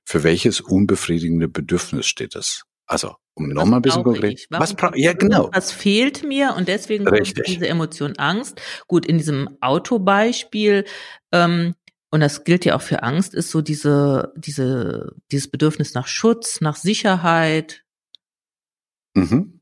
Für 0.04 0.24
welches 0.24 0.62
unbefriedigende 0.62 1.48
Bedürfnis 1.48 2.08
steht 2.08 2.36
es? 2.36 2.63
Also 2.88 3.15
um 3.36 3.50
nochmal 3.50 3.79
ein 3.79 3.82
bisschen 3.84 4.03
konkret. 4.03 4.48
Was 4.50 4.75
Ja, 4.96 5.13
genau. 5.13 5.50
Was 5.53 5.72
fehlt 5.72 6.24
mir 6.24 6.56
und 6.58 6.67
deswegen 6.67 7.06
diese 7.46 7.67
Emotion 7.67 8.17
Angst. 8.17 8.60
Gut, 8.88 9.06
in 9.06 9.17
diesem 9.17 9.50
Autobeispiel, 9.62 10.86
ähm, 11.32 11.75
und 12.10 12.22
das 12.22 12.46
gilt 12.46 12.65
ja 12.65 12.75
auch 12.75 12.82
für 12.82 13.03
Angst, 13.03 13.34
ist 13.34 13.51
so 13.51 13.62
diese, 13.62 14.34
diese, 14.36 15.13
dieses 15.32 15.50
Bedürfnis 15.50 15.94
nach 15.94 16.08
Schutz, 16.08 16.62
nach 16.62 16.75
Sicherheit. 16.75 17.84
Mhm. 19.13 19.60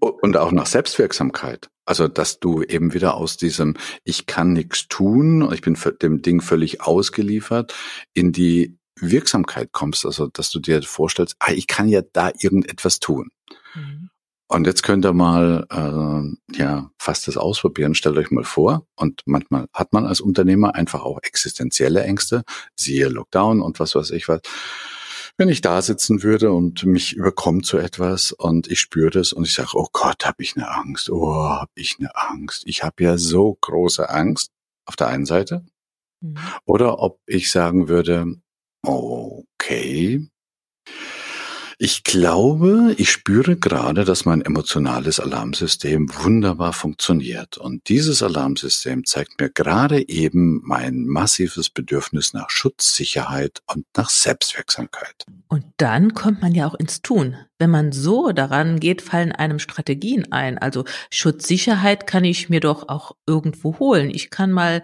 Und 0.00 0.36
auch 0.36 0.52
nach 0.52 0.66
Selbstwirksamkeit. 0.66 1.68
Also, 1.84 2.06
dass 2.06 2.38
du 2.38 2.62
eben 2.62 2.94
wieder 2.94 3.14
aus 3.14 3.36
diesem 3.36 3.76
Ich 4.04 4.26
kann 4.26 4.52
nichts 4.52 4.86
tun, 4.86 5.50
ich 5.52 5.62
bin 5.62 5.76
dem 6.00 6.22
Ding 6.22 6.40
völlig 6.40 6.82
ausgeliefert, 6.82 7.74
in 8.14 8.30
die 8.30 8.78
Wirksamkeit 9.00 9.72
kommst, 9.72 10.04
also 10.04 10.26
dass 10.26 10.50
du 10.50 10.58
dir 10.58 10.82
vorstellst, 10.82 11.36
ah, 11.38 11.52
ich 11.52 11.66
kann 11.66 11.88
ja 11.88 12.02
da 12.12 12.30
irgendetwas 12.38 13.00
tun. 13.00 13.30
Mhm. 13.74 14.10
Und 14.48 14.66
jetzt 14.66 14.82
könnt 14.82 15.04
ihr 15.04 15.12
mal 15.12 15.64
äh, 15.70 16.56
ja 16.58 16.90
fast 16.98 17.28
das 17.28 17.36
ausprobieren. 17.36 17.94
Stellt 17.94 18.16
euch 18.16 18.32
mal 18.32 18.42
vor, 18.42 18.84
und 18.96 19.22
manchmal 19.24 19.66
hat 19.72 19.92
man 19.92 20.04
als 20.04 20.20
Unternehmer 20.20 20.74
einfach 20.74 21.02
auch 21.02 21.20
existenzielle 21.22 22.02
Ängste, 22.02 22.42
siehe 22.74 23.08
Lockdown 23.08 23.62
und 23.62 23.78
was 23.78 23.94
weiß 23.94 24.10
ich 24.10 24.28
was. 24.28 24.40
Wenn 25.36 25.48
ich 25.48 25.60
da 25.60 25.80
sitzen 25.80 26.24
würde 26.24 26.50
und 26.52 26.84
mich 26.84 27.12
überkommt 27.12 27.64
so 27.64 27.78
etwas 27.78 28.32
und 28.32 28.66
ich 28.66 28.80
spüre 28.80 29.10
das 29.10 29.32
und 29.32 29.46
ich 29.46 29.54
sage, 29.54 29.70
oh 29.74 29.86
Gott, 29.92 30.26
habe 30.26 30.42
ich 30.42 30.56
eine 30.56 30.68
Angst, 30.68 31.10
oh, 31.10 31.32
habe 31.32 31.70
ich 31.76 31.96
eine 32.00 32.10
Angst. 32.16 32.64
Ich 32.66 32.82
habe 32.82 33.04
ja 33.04 33.16
so 33.18 33.56
große 33.60 34.10
Angst 34.10 34.50
auf 34.84 34.96
der 34.96 35.06
einen 35.06 35.26
Seite. 35.26 35.64
Mhm. 36.20 36.36
Oder 36.64 36.98
ob 36.98 37.20
ich 37.26 37.52
sagen 37.52 37.86
würde, 37.86 38.34
Okay. 38.86 40.29
Ich 41.82 42.04
glaube, 42.04 42.94
ich 42.98 43.10
spüre 43.10 43.56
gerade, 43.56 44.04
dass 44.04 44.26
mein 44.26 44.42
emotionales 44.42 45.18
Alarmsystem 45.18 46.10
wunderbar 46.22 46.74
funktioniert. 46.74 47.56
Und 47.56 47.88
dieses 47.88 48.22
Alarmsystem 48.22 49.06
zeigt 49.06 49.40
mir 49.40 49.48
gerade 49.48 50.06
eben 50.06 50.60
mein 50.62 51.06
massives 51.06 51.70
Bedürfnis 51.70 52.34
nach 52.34 52.50
Schutz, 52.50 52.94
Sicherheit 52.94 53.62
und 53.66 53.86
nach 53.96 54.10
Selbstwirksamkeit. 54.10 55.24
Und 55.48 55.64
dann 55.78 56.12
kommt 56.12 56.42
man 56.42 56.54
ja 56.54 56.66
auch 56.66 56.74
ins 56.74 57.00
Tun. 57.00 57.36
Wenn 57.58 57.70
man 57.70 57.92
so 57.92 58.32
daran 58.32 58.78
geht, 58.78 59.00
fallen 59.00 59.32
einem 59.32 59.58
Strategien 59.58 60.30
ein. 60.32 60.58
Also 60.58 60.84
Schutz, 61.10 61.48
Sicherheit 61.48 62.06
kann 62.06 62.24
ich 62.24 62.50
mir 62.50 62.60
doch 62.60 62.90
auch 62.90 63.12
irgendwo 63.26 63.78
holen. 63.78 64.10
Ich 64.10 64.28
kann 64.28 64.52
mal, 64.52 64.82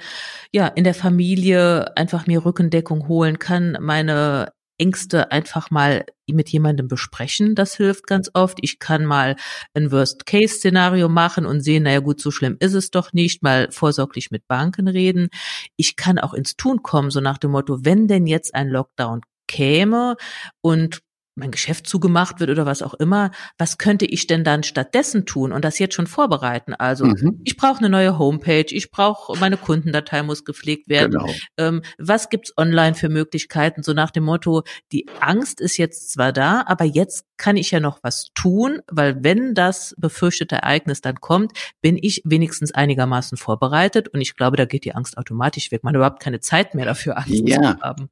ja, 0.50 0.66
in 0.66 0.84
der 0.84 0.94
Familie 0.94 1.94
einfach 1.94 2.26
mir 2.26 2.46
Rückendeckung 2.46 3.06
holen, 3.06 3.38
kann 3.38 3.76
meine 3.82 4.55
Ängste 4.78 5.32
einfach 5.32 5.70
mal 5.70 6.04
mit 6.26 6.48
jemandem 6.50 6.88
besprechen. 6.88 7.54
Das 7.54 7.76
hilft 7.76 8.06
ganz 8.06 8.30
oft. 8.34 8.58
Ich 8.60 8.78
kann 8.78 9.04
mal 9.04 9.36
ein 9.74 9.90
Worst-Case-Szenario 9.90 11.08
machen 11.08 11.46
und 11.46 11.60
sehen, 11.60 11.84
naja 11.84 12.00
gut, 12.00 12.20
so 12.20 12.30
schlimm 12.30 12.56
ist 12.60 12.74
es 12.74 12.90
doch 12.90 13.12
nicht, 13.12 13.42
mal 13.42 13.68
vorsorglich 13.70 14.30
mit 14.30 14.46
Banken 14.48 14.88
reden. 14.88 15.28
Ich 15.76 15.96
kann 15.96 16.18
auch 16.18 16.34
ins 16.34 16.56
Tun 16.56 16.82
kommen, 16.82 17.10
so 17.10 17.20
nach 17.20 17.38
dem 17.38 17.52
Motto, 17.52 17.84
wenn 17.84 18.08
denn 18.08 18.26
jetzt 18.26 18.54
ein 18.54 18.68
Lockdown 18.68 19.22
käme 19.46 20.16
und 20.60 21.00
mein 21.36 21.50
Geschäft 21.50 21.86
zugemacht 21.86 22.40
wird 22.40 22.50
oder 22.50 22.66
was 22.66 22.82
auch 22.82 22.94
immer, 22.94 23.30
was 23.58 23.78
könnte 23.78 24.06
ich 24.06 24.26
denn 24.26 24.42
dann 24.42 24.62
stattdessen 24.62 25.26
tun 25.26 25.52
und 25.52 25.64
das 25.64 25.78
jetzt 25.78 25.94
schon 25.94 26.06
vorbereiten? 26.06 26.74
Also 26.74 27.04
mhm. 27.04 27.40
ich 27.44 27.56
brauche 27.56 27.78
eine 27.78 27.90
neue 27.90 28.18
Homepage, 28.18 28.66
ich 28.68 28.90
brauche 28.90 29.38
meine 29.38 29.58
Kundendatei 29.58 30.22
muss 30.22 30.44
gepflegt 30.44 30.88
werden. 30.88 31.12
Genau. 31.12 31.28
Ähm, 31.58 31.82
was 31.98 32.30
gibt's 32.30 32.52
online 32.56 32.94
für 32.94 33.10
Möglichkeiten? 33.10 33.82
So 33.82 33.92
nach 33.92 34.10
dem 34.10 34.24
Motto: 34.24 34.62
Die 34.92 35.06
Angst 35.20 35.60
ist 35.60 35.76
jetzt 35.76 36.12
zwar 36.12 36.32
da, 36.32 36.64
aber 36.66 36.84
jetzt 36.84 37.26
kann 37.36 37.56
ich 37.58 37.70
ja 37.70 37.80
noch 37.80 37.98
was 38.02 38.28
tun, 38.34 38.80
weil 38.90 39.22
wenn 39.22 39.54
das 39.54 39.94
befürchtete 39.98 40.56
Ereignis 40.56 41.02
dann 41.02 41.16
kommt, 41.16 41.52
bin 41.82 41.98
ich 42.00 42.22
wenigstens 42.24 42.72
einigermaßen 42.72 43.36
vorbereitet 43.36 44.08
und 44.08 44.22
ich 44.22 44.36
glaube, 44.36 44.56
da 44.56 44.64
geht 44.64 44.84
die 44.84 44.94
Angst 44.94 45.18
automatisch 45.18 45.70
weg. 45.70 45.84
Man 45.84 45.92
hat 45.92 45.96
überhaupt 45.96 46.22
keine 46.22 46.40
Zeit 46.40 46.74
mehr 46.74 46.86
dafür, 46.86 47.18
Angst 47.18 47.42
ja. 47.46 47.76
zu 47.76 47.80
haben. 47.82 48.08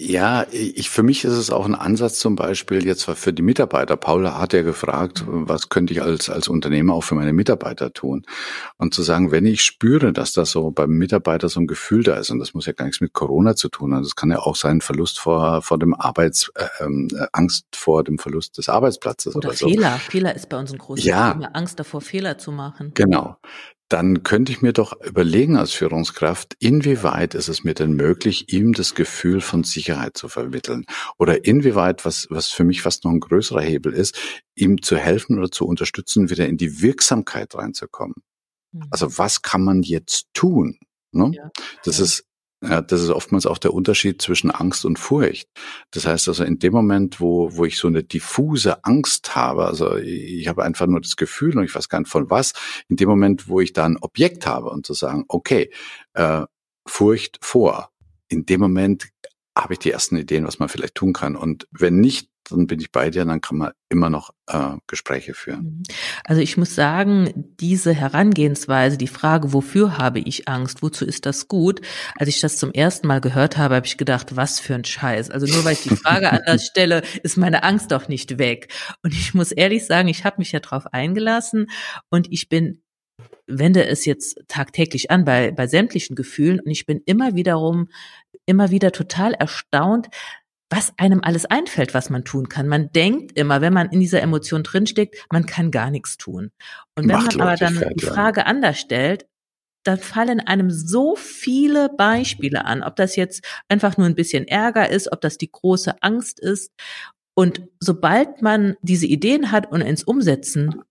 Ja, 0.00 0.46
ich, 0.52 0.90
für 0.90 1.02
mich 1.02 1.24
ist 1.24 1.32
es 1.32 1.50
auch 1.50 1.66
ein 1.66 1.74
Ansatz 1.74 2.20
zum 2.20 2.36
Beispiel 2.36 2.86
jetzt 2.86 3.02
für 3.02 3.32
die 3.32 3.42
Mitarbeiter. 3.42 3.96
Paul 3.96 4.30
hat 4.30 4.52
ja 4.52 4.62
gefragt, 4.62 5.24
was 5.26 5.70
könnte 5.70 5.92
ich 5.92 6.00
als, 6.00 6.30
als 6.30 6.46
Unternehmer 6.46 6.94
auch 6.94 7.02
für 7.02 7.16
meine 7.16 7.32
Mitarbeiter 7.32 7.92
tun? 7.92 8.24
Und 8.76 8.94
zu 8.94 9.02
sagen, 9.02 9.32
wenn 9.32 9.44
ich 9.44 9.62
spüre, 9.62 10.12
dass 10.12 10.32
das 10.32 10.52
so 10.52 10.70
beim 10.70 10.90
Mitarbeiter 10.90 11.48
so 11.48 11.58
ein 11.58 11.66
Gefühl 11.66 12.04
da 12.04 12.14
ist, 12.14 12.30
und 12.30 12.38
das 12.38 12.54
muss 12.54 12.66
ja 12.66 12.74
gar 12.74 12.84
nichts 12.84 13.00
mit 13.00 13.12
Corona 13.12 13.56
zu 13.56 13.68
tun 13.70 13.92
haben, 13.92 14.04
das 14.04 14.14
kann 14.14 14.30
ja 14.30 14.38
auch 14.38 14.54
sein 14.54 14.82
Verlust 14.82 15.18
vor, 15.18 15.62
vor 15.62 15.80
dem 15.80 15.94
Arbeits, 15.94 16.52
äh, 16.54 16.84
ähm, 16.84 17.08
Angst 17.32 17.66
vor 17.74 18.04
dem 18.04 18.20
Verlust 18.20 18.56
des 18.56 18.68
Arbeitsplatzes 18.68 19.34
oder, 19.34 19.48
oder 19.48 19.56
Fehler. 19.56 19.92
So. 19.94 20.10
Fehler 20.12 20.36
ist 20.36 20.48
bei 20.48 20.60
uns 20.60 20.70
ein 20.70 20.78
großes 20.78 21.06
ja. 21.06 21.32
Thema. 21.32 21.50
Angst 21.54 21.80
davor, 21.80 22.02
Fehler 22.02 22.38
zu 22.38 22.52
machen. 22.52 22.92
Genau 22.94 23.36
dann 23.88 24.22
könnte 24.22 24.52
ich 24.52 24.60
mir 24.60 24.72
doch 24.72 25.00
überlegen 25.00 25.56
als 25.56 25.72
Führungskraft, 25.72 26.54
inwieweit 26.58 27.34
ist 27.34 27.48
es 27.48 27.64
mir 27.64 27.74
denn 27.74 27.94
möglich, 27.94 28.52
ihm 28.52 28.74
das 28.74 28.94
Gefühl 28.94 29.40
von 29.40 29.64
Sicherheit 29.64 30.16
zu 30.16 30.28
vermitteln? 30.28 30.84
Oder 31.16 31.44
inwieweit, 31.46 32.04
was, 32.04 32.26
was 32.30 32.48
für 32.48 32.64
mich 32.64 32.82
fast 32.82 33.04
noch 33.04 33.12
ein 33.12 33.20
größerer 33.20 33.62
Hebel 33.62 33.94
ist, 33.94 34.18
ihm 34.54 34.82
zu 34.82 34.96
helfen 34.96 35.38
oder 35.38 35.50
zu 35.50 35.66
unterstützen, 35.66 36.28
wieder 36.28 36.46
in 36.46 36.58
die 36.58 36.82
Wirksamkeit 36.82 37.54
reinzukommen? 37.54 38.16
Mhm. 38.72 38.84
Also 38.90 39.16
was 39.16 39.40
kann 39.42 39.64
man 39.64 39.82
jetzt 39.82 40.26
tun? 40.34 40.78
Ne? 41.12 41.32
Ja, 41.34 41.50
das 41.84 42.00
ist 42.00 42.27
ja, 42.62 42.82
das 42.82 43.02
ist 43.02 43.10
oftmals 43.10 43.46
auch 43.46 43.58
der 43.58 43.72
Unterschied 43.72 44.20
zwischen 44.20 44.50
Angst 44.50 44.84
und 44.84 44.98
Furcht. 44.98 45.48
Das 45.92 46.06
heißt 46.06 46.26
also, 46.28 46.42
in 46.42 46.58
dem 46.58 46.72
Moment, 46.72 47.20
wo, 47.20 47.56
wo 47.56 47.64
ich 47.64 47.76
so 47.78 47.86
eine 47.86 48.02
diffuse 48.02 48.84
Angst 48.84 49.36
habe, 49.36 49.66
also 49.66 49.96
ich 49.96 50.48
habe 50.48 50.64
einfach 50.64 50.86
nur 50.86 51.00
das 51.00 51.16
Gefühl 51.16 51.56
und 51.56 51.64
ich 51.64 51.74
weiß 51.74 51.88
gar 51.88 52.00
nicht 52.00 52.10
von 52.10 52.30
was, 52.30 52.54
in 52.88 52.96
dem 52.96 53.08
Moment, 53.08 53.48
wo 53.48 53.60
ich 53.60 53.72
da 53.72 53.84
ein 53.84 53.96
Objekt 54.00 54.46
habe 54.46 54.70
und 54.70 54.86
zu 54.86 54.94
sagen, 54.94 55.24
okay, 55.28 55.70
äh, 56.14 56.42
Furcht 56.84 57.38
vor, 57.42 57.90
in 58.28 58.44
dem 58.44 58.60
Moment 58.60 59.08
habe 59.56 59.74
ich 59.74 59.78
die 59.78 59.90
ersten 59.90 60.16
Ideen, 60.16 60.46
was 60.46 60.58
man 60.58 60.68
vielleicht 60.68 60.94
tun 60.94 61.12
kann. 61.12 61.36
Und 61.36 61.68
wenn 61.70 62.00
nicht 62.00 62.30
dann 62.50 62.66
bin 62.66 62.80
ich 62.80 62.92
bei 62.92 63.10
dir, 63.10 63.24
dann 63.24 63.40
kann 63.40 63.58
man 63.58 63.72
immer 63.88 64.10
noch 64.10 64.30
äh, 64.46 64.76
Gespräche 64.86 65.34
führen. 65.34 65.64
Mhm. 65.64 65.82
Also 66.24 66.40
ich 66.40 66.56
muss 66.56 66.74
sagen, 66.74 67.54
diese 67.60 67.94
Herangehensweise, 67.94 68.98
die 68.98 69.06
Frage, 69.06 69.52
wofür 69.52 69.98
habe 69.98 70.20
ich 70.20 70.48
Angst, 70.48 70.82
wozu 70.82 71.04
ist 71.04 71.26
das 71.26 71.48
gut, 71.48 71.80
als 72.16 72.28
ich 72.28 72.40
das 72.40 72.56
zum 72.56 72.72
ersten 72.72 73.06
Mal 73.06 73.20
gehört 73.20 73.56
habe, 73.56 73.76
habe 73.76 73.86
ich 73.86 73.96
gedacht, 73.96 74.36
was 74.36 74.60
für 74.60 74.74
ein 74.74 74.84
Scheiß. 74.84 75.30
Also 75.30 75.46
nur 75.46 75.64
weil 75.64 75.74
ich 75.74 75.82
die 75.82 75.96
Frage 75.96 76.32
anders 76.32 76.64
stelle, 76.70 77.02
ist 77.22 77.36
meine 77.36 77.62
Angst 77.62 77.92
doch 77.92 78.08
nicht 78.08 78.38
weg. 78.38 78.72
Und 79.02 79.12
ich 79.12 79.34
muss 79.34 79.52
ehrlich 79.52 79.86
sagen, 79.86 80.08
ich 80.08 80.24
habe 80.24 80.36
mich 80.38 80.52
ja 80.52 80.60
darauf 80.60 80.86
eingelassen 80.92 81.70
und 82.10 82.30
ich 82.30 82.48
bin 82.48 82.82
wende 83.48 83.86
es 83.86 84.04
jetzt 84.04 84.42
tagtäglich 84.46 85.10
an 85.10 85.24
bei, 85.24 85.50
bei 85.50 85.66
sämtlichen 85.66 86.14
Gefühlen 86.14 86.60
und 86.60 86.70
ich 86.70 86.86
bin 86.86 87.00
immer 87.06 87.34
wiederum, 87.34 87.88
immer 88.46 88.70
wieder 88.70 88.92
total 88.92 89.32
erstaunt, 89.32 90.08
was 90.70 90.92
einem 90.98 91.20
alles 91.22 91.46
einfällt, 91.46 91.94
was 91.94 92.10
man 92.10 92.24
tun 92.24 92.48
kann. 92.48 92.68
Man 92.68 92.92
denkt 92.92 93.38
immer, 93.38 93.60
wenn 93.60 93.72
man 93.72 93.88
in 93.90 94.00
dieser 94.00 94.20
Emotion 94.20 94.62
drinsteckt, 94.62 95.16
man 95.32 95.46
kann 95.46 95.70
gar 95.70 95.90
nichts 95.90 96.16
tun. 96.18 96.50
Und 96.94 97.08
wenn 97.08 97.16
man 97.16 97.40
aber 97.40 97.56
dann 97.56 97.82
die 97.94 98.04
Frage 98.04 98.46
anders 98.46 98.78
stellt, 98.78 99.26
dann 99.84 99.98
fallen 99.98 100.40
einem 100.40 100.70
so 100.70 101.16
viele 101.16 101.88
Beispiele 101.88 102.66
an, 102.66 102.82
ob 102.82 102.96
das 102.96 103.16
jetzt 103.16 103.46
einfach 103.68 103.96
nur 103.96 104.06
ein 104.06 104.14
bisschen 104.14 104.46
Ärger 104.46 104.90
ist, 104.90 105.10
ob 105.12 105.20
das 105.22 105.38
die 105.38 105.50
große 105.50 106.02
Angst 106.02 106.40
ist. 106.40 106.72
Und 107.34 107.62
sobald 107.80 108.42
man 108.42 108.76
diese 108.82 109.06
Ideen 109.06 109.50
hat 109.50 109.70
und 109.70 109.80
ins 109.80 110.04
Umsetzen 110.04 110.82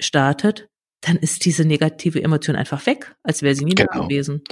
startet, 0.00 0.68
dann 1.02 1.16
ist 1.16 1.44
diese 1.44 1.64
negative 1.64 2.22
Emotion 2.22 2.56
einfach 2.56 2.86
weg, 2.86 3.14
als 3.22 3.42
wäre 3.42 3.54
sie 3.54 3.64
nie 3.64 3.74
genau. 3.74 3.90
da 3.92 4.00
gewesen. 4.02 4.42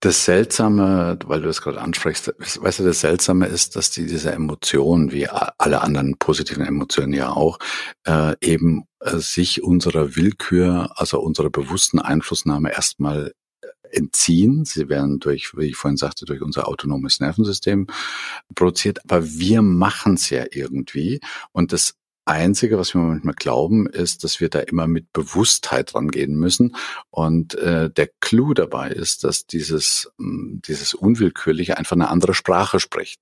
Das 0.00 0.24
Seltsame, 0.24 1.18
weil 1.26 1.42
du 1.42 1.48
es 1.48 1.60
gerade 1.60 1.80
ansprichst, 1.80 2.34
weißt 2.38 2.78
du, 2.78 2.84
das 2.84 3.00
Seltsame 3.00 3.46
ist, 3.46 3.76
dass 3.76 3.90
die, 3.90 4.06
diese 4.06 4.32
Emotionen, 4.32 5.12
wie 5.12 5.28
alle 5.28 5.82
anderen 5.82 6.16
positiven 6.16 6.64
Emotionen 6.64 7.12
ja 7.12 7.30
auch, 7.30 7.58
äh, 8.06 8.34
eben 8.40 8.84
äh, 9.00 9.18
sich 9.18 9.62
unserer 9.62 10.14
Willkür, 10.14 10.92
also 10.94 11.20
unserer 11.20 11.50
bewussten 11.50 11.98
Einflussnahme 11.98 12.72
erstmal 12.72 13.32
äh, 13.60 13.66
entziehen. 13.90 14.64
Sie 14.64 14.88
werden 14.88 15.18
durch, 15.18 15.56
wie 15.56 15.66
ich 15.66 15.76
vorhin 15.76 15.96
sagte, 15.96 16.26
durch 16.26 16.42
unser 16.42 16.68
autonomes 16.68 17.18
Nervensystem 17.18 17.88
produziert. 18.54 19.00
Aber 19.04 19.24
wir 19.24 19.62
machen 19.62 20.14
es 20.14 20.30
ja 20.30 20.44
irgendwie. 20.50 21.20
Und 21.50 21.72
das 21.72 21.94
Einzige, 22.28 22.78
was 22.78 22.94
wir 22.94 23.00
manchmal 23.00 23.34
glauben, 23.34 23.86
ist, 23.86 24.24
dass 24.24 24.40
wir 24.40 24.48
da 24.48 24.60
immer 24.60 24.86
mit 24.86 25.12
Bewusstheit 25.12 25.94
rangehen 25.94 26.36
müssen. 26.36 26.76
Und 27.10 27.54
äh, 27.56 27.90
der 27.90 28.08
Clou 28.20 28.54
dabei 28.54 28.90
ist, 28.90 29.24
dass 29.24 29.46
dieses, 29.46 30.10
hm, 30.18 30.60
dieses 30.66 30.94
Unwillkürliche 30.94 31.78
einfach 31.78 31.96
eine 31.96 32.08
andere 32.08 32.34
Sprache 32.34 32.80
spricht. 32.80 33.20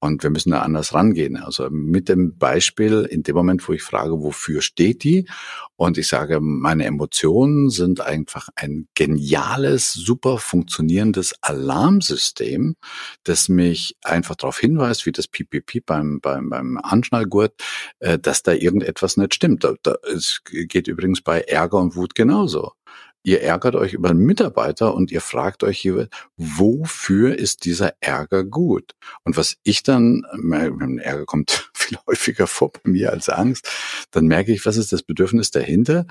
Und 0.00 0.22
wir 0.22 0.30
müssen 0.30 0.50
da 0.50 0.62
anders 0.62 0.94
rangehen. 0.94 1.36
Also 1.36 1.68
mit 1.70 2.08
dem 2.08 2.38
Beispiel, 2.38 3.06
in 3.10 3.22
dem 3.22 3.36
Moment, 3.36 3.68
wo 3.68 3.74
ich 3.74 3.82
frage, 3.82 4.22
wofür 4.22 4.62
steht 4.62 5.04
die? 5.04 5.28
Und 5.76 5.98
ich 5.98 6.08
sage, 6.08 6.40
meine 6.40 6.86
Emotionen 6.86 7.68
sind 7.68 8.00
einfach 8.00 8.48
ein 8.54 8.88
geniales, 8.94 9.92
super 9.92 10.38
funktionierendes 10.38 11.34
Alarmsystem, 11.42 12.76
das 13.24 13.50
mich 13.50 13.96
einfach 14.02 14.36
darauf 14.36 14.58
hinweist, 14.58 15.04
wie 15.04 15.12
das 15.12 15.28
PPP 15.28 15.84
beim, 15.84 16.20
beim, 16.20 16.48
beim 16.48 16.78
Anschnallgurt, 16.78 17.54
äh, 17.98 18.18
dass 18.18 18.42
da 18.42 18.52
irgendetwas 18.52 19.18
nicht 19.18 19.34
stimmt. 19.34 19.66
Es 20.12 20.42
geht 20.44 20.88
übrigens 20.88 21.20
bei 21.20 21.42
Ärger 21.42 21.78
und 21.78 21.94
Wut 21.94 22.14
genauso. 22.14 22.72
Ihr 23.22 23.42
ärgert 23.42 23.76
euch 23.76 23.92
über 23.92 24.10
einen 24.10 24.24
Mitarbeiter 24.24 24.94
und 24.94 25.10
ihr 25.12 25.20
fragt 25.20 25.62
euch 25.62 25.78
hier, 25.78 26.08
wofür 26.36 27.38
ist 27.38 27.66
dieser 27.66 27.92
Ärger 28.00 28.44
gut? 28.44 28.94
Und 29.24 29.36
was 29.36 29.56
ich 29.62 29.82
dann, 29.82 30.24
Ärger 31.02 31.26
kommt 31.26 31.70
viel 31.74 31.98
häufiger 32.06 32.46
vor 32.46 32.72
bei 32.72 32.90
mir 32.90 33.12
als 33.12 33.28
Angst, 33.28 33.68
dann 34.10 34.26
merke 34.26 34.52
ich, 34.52 34.64
was 34.64 34.76
ist 34.76 34.92
das 34.92 35.02
Bedürfnis 35.02 35.50
dahinter? 35.50 36.06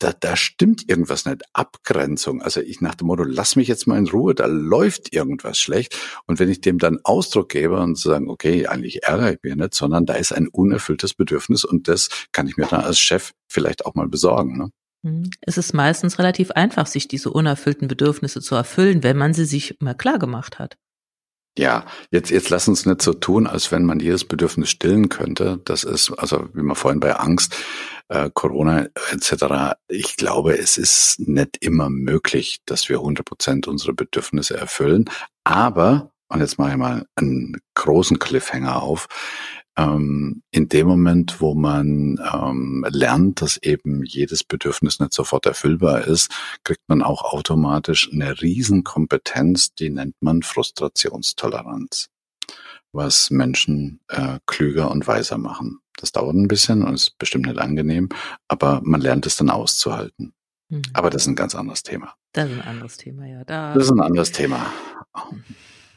Da, 0.00 0.12
da 0.12 0.36
stimmt 0.36 0.88
irgendwas 0.88 1.24
nicht. 1.24 1.42
Abgrenzung. 1.52 2.42
Also 2.42 2.60
ich 2.60 2.80
nach 2.80 2.94
dem 2.94 3.06
Motto, 3.06 3.22
lass 3.24 3.56
mich 3.56 3.68
jetzt 3.68 3.86
mal 3.86 3.96
in 3.96 4.08
Ruhe, 4.08 4.34
da 4.34 4.46
läuft 4.46 5.12
irgendwas 5.14 5.58
schlecht. 5.58 5.96
Und 6.26 6.38
wenn 6.38 6.50
ich 6.50 6.60
dem 6.60 6.78
dann 6.78 6.98
Ausdruck 7.04 7.48
gebe 7.48 7.80
und 7.80 7.96
sagen, 7.98 8.28
okay, 8.28 8.66
eigentlich 8.66 9.04
ärgere 9.04 9.32
ich 9.32 9.38
mich 9.42 9.54
nicht, 9.54 9.74
sondern 9.74 10.04
da 10.04 10.14
ist 10.14 10.32
ein 10.32 10.48
unerfülltes 10.48 11.14
Bedürfnis 11.14 11.64
und 11.64 11.88
das 11.88 12.10
kann 12.32 12.46
ich 12.48 12.56
mir 12.56 12.66
dann 12.66 12.82
als 12.82 12.98
Chef 12.98 13.32
vielleicht 13.48 13.86
auch 13.86 13.94
mal 13.94 14.08
besorgen. 14.08 14.58
Ne? 14.58 14.70
Mhm. 15.04 15.30
Es 15.42 15.58
ist 15.58 15.74
meistens 15.74 16.18
relativ 16.18 16.50
einfach, 16.52 16.86
sich 16.86 17.06
diese 17.06 17.30
unerfüllten 17.30 17.88
Bedürfnisse 17.88 18.40
zu 18.40 18.54
erfüllen, 18.54 19.02
wenn 19.02 19.16
man 19.16 19.34
sie 19.34 19.44
sich 19.44 19.80
immer 19.80 19.94
klar 19.94 20.18
gemacht 20.18 20.58
hat. 20.58 20.76
Ja, 21.56 21.86
jetzt, 22.10 22.30
jetzt 22.30 22.50
lass 22.50 22.66
uns 22.66 22.84
nicht 22.84 23.00
so 23.00 23.12
tun, 23.12 23.46
als 23.46 23.70
wenn 23.70 23.84
man 23.84 24.00
jedes 24.00 24.24
Bedürfnis 24.24 24.70
stillen 24.70 25.08
könnte. 25.08 25.60
Das 25.64 25.84
ist, 25.84 26.10
also 26.18 26.48
wie 26.52 26.62
man 26.62 26.74
vorhin 26.74 26.98
bei 26.98 27.14
Angst, 27.14 27.54
äh, 28.08 28.28
Corona 28.34 28.88
etc., 29.12 29.76
ich 29.86 30.16
glaube, 30.16 30.58
es 30.58 30.78
ist 30.78 31.20
nicht 31.20 31.58
immer 31.60 31.90
möglich, 31.90 32.58
dass 32.66 32.88
wir 32.88 32.98
100 32.98 33.24
Prozent 33.24 33.68
unsere 33.68 33.92
Bedürfnisse 33.92 34.56
erfüllen. 34.56 35.04
Aber, 35.44 36.10
und 36.28 36.40
jetzt 36.40 36.58
mache 36.58 36.72
ich 36.72 36.76
mal 36.76 37.06
einen 37.14 37.60
großen 37.74 38.18
Cliffhanger 38.18 38.82
auf, 38.82 39.06
ähm, 39.76 40.42
in 40.50 40.68
dem 40.68 40.86
Moment, 40.86 41.40
wo 41.40 41.54
man 41.54 42.20
ähm, 42.32 42.86
lernt, 42.88 43.42
dass 43.42 43.56
eben 43.58 44.04
jedes 44.04 44.44
Bedürfnis 44.44 45.00
nicht 45.00 45.12
sofort 45.12 45.46
erfüllbar 45.46 46.06
ist, 46.06 46.30
kriegt 46.62 46.82
man 46.88 47.02
auch 47.02 47.24
automatisch 47.24 48.10
eine 48.12 48.40
Riesenkompetenz, 48.40 49.74
die 49.74 49.90
nennt 49.90 50.14
man 50.20 50.42
Frustrationstoleranz, 50.42 52.08
was 52.92 53.30
Menschen 53.30 54.00
äh, 54.08 54.38
klüger 54.46 54.90
und 54.90 55.06
weiser 55.06 55.38
machen. 55.38 55.80
Das 55.96 56.12
dauert 56.12 56.34
ein 56.34 56.48
bisschen 56.48 56.82
und 56.82 56.94
ist 56.94 57.18
bestimmt 57.18 57.46
nicht 57.46 57.58
angenehm, 57.58 58.08
aber 58.48 58.80
man 58.84 59.00
lernt 59.00 59.26
es 59.26 59.36
dann 59.36 59.50
auszuhalten. 59.50 60.32
Mhm. 60.68 60.82
Aber 60.92 61.10
das 61.10 61.22
ist 61.22 61.28
ein 61.28 61.36
ganz 61.36 61.54
anderes 61.54 61.82
Thema. 61.82 62.14
Das 62.32 62.50
ist 62.50 62.56
ein 62.56 62.62
anderes 62.62 62.96
Thema, 62.96 63.26
ja. 63.26 63.44
Da 63.44 63.74
das 63.74 63.84
ist 63.84 63.90
ein 63.90 64.00
anderes 64.00 64.32
Thema. 64.32 64.72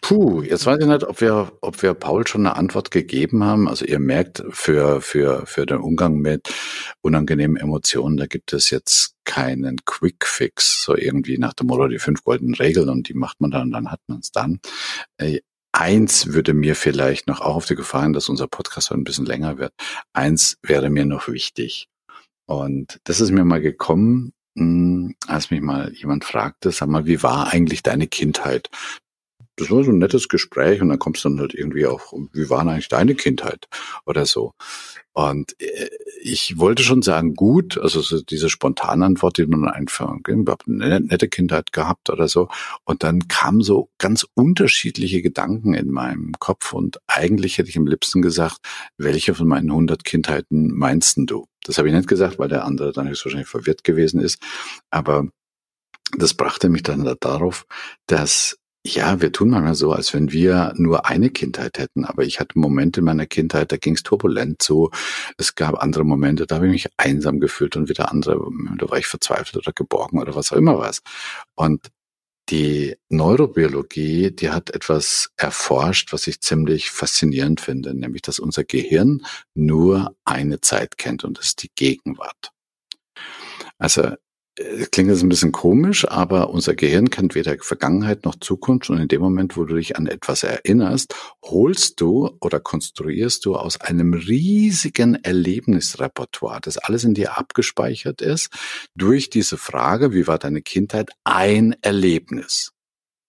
Puh, 0.08 0.42
jetzt 0.42 0.66
weiß 0.66 0.78
ich 0.80 0.88
nicht, 0.88 1.04
ob 1.04 1.20
wir, 1.20 1.52
ob 1.60 1.84
wir 1.84 1.94
Paul 1.94 2.26
schon 2.26 2.48
eine 2.48 2.56
Antwort 2.56 2.92
gegeben 2.92 3.44
haben. 3.44 3.68
Also 3.68 3.84
ihr 3.84 4.00
merkt, 4.00 4.42
für, 4.52 5.02
für, 5.02 5.46
für 5.46 5.66
den 5.66 5.80
Umgang 5.80 6.20
mit 6.20 6.48
unangenehmen 7.02 7.58
Emotionen, 7.58 8.16
da 8.16 8.26
gibt 8.26 8.54
es 8.54 8.70
jetzt 8.70 9.16
keinen 9.26 9.84
Quick 9.84 10.26
Fix, 10.26 10.82
so 10.86 10.96
irgendwie 10.96 11.38
nach 11.38 11.52
dem 11.52 11.68
Motto 11.68 11.90
die 11.90 12.00
fünf 12.00 12.24
goldenen 12.24 12.56
Regeln 12.56 12.88
und 12.88 13.10
die 13.10 13.16
macht 13.16 13.42
man 13.42 13.52
dann, 13.52 13.70
dann 13.72 13.92
hat 13.92 14.00
man 14.08 14.20
es 14.20 14.32
dann. 14.32 14.62
Äh, 15.18 15.42
eins 15.74 16.28
würde 16.28 16.54
mir 16.54 16.78
vielleicht 16.78 17.28
noch 17.28 17.42
auch 17.42 17.58
auf 17.58 17.66
die 17.66 17.76
Gefahren, 17.76 18.14
dass 18.14 18.30
unser 18.30 18.48
Podcast 18.48 18.94
ein 18.94 19.04
bisschen 19.04 19.26
länger 19.26 19.58
wird. 19.58 19.74
Eins 20.14 20.56
wäre 20.64 20.90
mir 20.90 21.04
noch 21.04 21.28
wichtig. 21.28 21.90
Und 22.46 23.02
das 23.04 23.20
ist 23.20 23.32
mir 23.32 23.44
mal 23.44 23.60
gekommen, 23.60 24.32
hm, 24.58 25.16
als 25.28 25.52
mich 25.52 25.60
mal 25.60 25.92
jemand 25.94 26.24
fragte, 26.24 26.72
sag 26.72 26.88
mal, 26.88 27.06
wie 27.06 27.22
war 27.24 27.52
eigentlich 27.52 27.84
deine 27.84 28.08
Kindheit? 28.08 28.70
Das 29.58 29.72
war 29.72 29.84
so 29.84 29.92
ein 29.92 29.98
nettes 29.98 30.30
Gespräch 30.30 30.82
und 30.82 30.90
dann 30.90 31.00
kommst 31.00 31.26
du 31.26 31.30
dann 31.30 31.40
halt 31.40 31.54
irgendwie 31.54 31.88
auch, 31.88 32.14
wie 32.32 32.50
war 32.50 32.62
eigentlich 32.62 32.90
deine 32.90 33.16
Kindheit 33.16 33.68
oder 34.06 34.26
so. 34.26 34.54
Und 35.14 35.60
äh, 35.60 35.90
ich 36.22 36.60
wollte 36.60 36.84
schon 36.84 37.02
sagen, 37.02 37.34
gut, 37.34 37.80
also 37.80 38.02
so 38.02 38.22
diese 38.22 38.52
spontane 38.52 39.04
Antwort, 39.04 39.40
die 39.40 39.50
dann 39.50 39.68
einfach, 39.68 40.16
ich 40.28 40.36
habe 40.36 40.58
eine 40.68 41.00
nette 41.00 41.28
Kindheit 41.28 41.74
gehabt 41.74 42.12
oder 42.12 42.28
so. 42.28 42.50
Und 42.86 43.02
dann 43.02 43.28
kamen 43.28 43.62
so 43.62 43.90
ganz 43.98 44.28
unterschiedliche 44.36 45.24
Gedanken 45.24 45.74
in 45.74 45.90
meinem 45.90 46.34
Kopf 46.38 46.72
und 46.74 47.00
eigentlich 47.08 47.58
hätte 47.58 47.70
ich 47.70 47.78
am 47.78 47.88
liebsten 47.88 48.22
gesagt, 48.22 48.60
welche 48.98 49.34
von 49.34 49.48
meinen 49.48 49.72
100 49.72 50.04
Kindheiten 50.04 50.72
meinst 50.76 51.18
du? 51.18 51.48
Das 51.64 51.80
habe 51.80 51.88
ich 51.88 51.96
nicht 51.96 52.08
gesagt, 52.08 52.38
weil 52.38 52.50
der 52.50 52.64
andere 52.64 52.94
dann 52.94 53.08
wahrscheinlich 53.08 53.48
verwirrt 53.48 53.84
gewesen 53.84 54.20
ist. 54.20 54.40
Aber 54.92 55.28
das 56.16 56.36
brachte 56.36 56.70
mich 56.70 56.84
dann 56.84 57.12
darauf, 57.20 57.66
dass 58.06 58.58
ja, 58.96 59.22
wir 59.22 59.32
tun 59.32 59.50
manchmal 59.50 59.76
so, 59.76 59.92
als 59.92 60.14
wenn 60.14 60.32
wir 60.32 60.74
nur 60.78 61.06
eine 61.06 61.30
Kindheit 61.30 61.78
hätten. 61.78 62.06
Aber 62.06 62.24
ich 62.24 62.40
hatte 62.40 62.58
Momente 62.60 63.02
in 63.02 63.06
meiner 63.06 63.26
Kindheit, 63.26 63.72
da 63.72 63.78
ging 63.78 63.96
es 63.96 64.04
turbulent 64.04 64.62
so. 64.62 64.92
Es 65.38 65.56
gab 65.56 65.82
andere 65.82 66.04
Momente, 66.06 66.48
da 66.48 66.56
habe 66.56 66.68
ich 66.68 66.72
mich 66.72 66.88
einsam 66.98 67.40
gefühlt 67.40 67.76
und 67.76 67.90
wieder 67.90 68.12
andere, 68.12 68.40
da 68.78 68.90
war 68.90 68.98
ich 68.98 69.08
verzweifelt 69.08 69.58
oder 69.58 69.74
geborgen 69.74 70.20
oder 70.20 70.36
was 70.36 70.52
auch 70.52 70.58
immer 70.58 70.80
was. 70.80 71.02
Und 71.56 71.90
die 72.50 72.96
Neurobiologie, 73.10 74.32
die 74.32 74.50
hat 74.52 74.70
etwas 74.70 75.32
erforscht, 75.36 76.14
was 76.14 76.28
ich 76.28 76.40
ziemlich 76.42 76.92
faszinierend 76.92 77.60
finde, 77.60 77.94
nämlich 77.94 78.22
dass 78.22 78.40
unser 78.40 78.64
Gehirn 78.64 79.26
nur 79.54 80.16
eine 80.24 80.62
Zeit 80.62 80.98
kennt 80.98 81.24
und 81.26 81.38
das 81.38 81.48
ist 81.48 81.64
die 81.64 81.72
Gegenwart. 81.76 82.52
Also 83.78 84.14
klingt 84.92 85.10
jetzt 85.10 85.22
ein 85.22 85.30
bisschen 85.30 85.52
komisch, 85.52 86.08
aber 86.08 86.50
unser 86.50 86.74
Gehirn 86.74 87.10
kennt 87.10 87.36
weder 87.36 87.56
Vergangenheit 87.60 88.26
noch 88.26 88.36
Zukunft 88.40 88.90
und 88.90 89.00
in 89.00 89.08
dem 89.08 89.22
Moment, 89.22 89.56
wo 89.56 89.66
du 89.66 89.76
dich 89.76 89.98
an 89.98 90.08
etwas 90.08 90.44
erinnerst, 90.44 91.14
holst 91.44 92.02
du 92.02 92.32
oder 92.42 92.60
konstruierst 92.60 93.46
du 93.46 93.56
aus 93.56 93.80
einem 93.80 94.14
riesigen 94.14 95.16
Erlebnisrepertoire, 95.16 96.60
das 96.62 96.78
alles 96.78 97.04
in 97.04 97.14
dir 97.14 97.38
abgespeichert 97.38 98.22
ist, 98.22 98.50
durch 98.96 99.30
diese 99.30 99.58
Frage, 99.58 100.14
wie 100.14 100.28
war 100.28 100.40
deine 100.40 100.62
Kindheit, 100.62 101.12
ein 101.24 101.76
Erlebnis. 101.82 102.77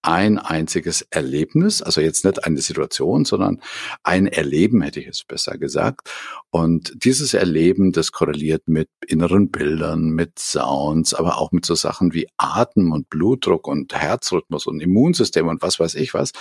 Ein 0.08 0.38
einziges 0.38 1.02
Erlebnis, 1.10 1.82
also 1.82 2.00
jetzt 2.00 2.24
nicht 2.24 2.42
eine 2.42 2.62
Situation, 2.62 3.26
sondern 3.26 3.60
ein 4.02 4.26
Erleben, 4.26 4.80
hätte 4.80 5.00
ich 5.00 5.06
es 5.06 5.22
besser 5.22 5.58
gesagt. 5.58 6.08
Und 6.48 7.04
dieses 7.04 7.34
Erleben, 7.34 7.92
das 7.92 8.10
korreliert 8.10 8.68
mit 8.68 8.88
inneren 9.06 9.50
Bildern, 9.50 10.08
mit 10.12 10.38
Sounds, 10.38 11.12
aber 11.12 11.36
auch 11.36 11.52
mit 11.52 11.66
so 11.66 11.74
Sachen 11.74 12.14
wie 12.14 12.26
Atem 12.38 12.90
und 12.92 13.10
Blutdruck 13.10 13.68
und 13.68 13.94
Herzrhythmus 13.94 14.66
und 14.66 14.80
Immunsystem 14.80 15.46
und 15.46 15.60
was 15.60 15.78
weiß 15.78 15.94
ich 15.96 16.14
was. 16.14 16.32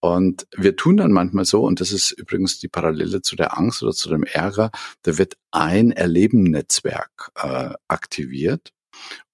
Und 0.00 0.46
wir 0.54 0.76
tun 0.76 0.98
dann 0.98 1.10
manchmal 1.10 1.46
so, 1.46 1.62
und 1.62 1.80
das 1.80 1.92
ist 1.92 2.10
übrigens 2.10 2.58
die 2.58 2.68
Parallele 2.68 3.22
zu 3.22 3.34
der 3.34 3.56
Angst 3.56 3.82
oder 3.82 3.92
zu 3.92 4.10
dem 4.10 4.24
Ärger, 4.24 4.70
da 5.04 5.16
wird 5.16 5.38
ein 5.52 5.90
Erlebennetzwerk 5.90 7.30
äh, 7.36 7.70
aktiviert 7.88 8.74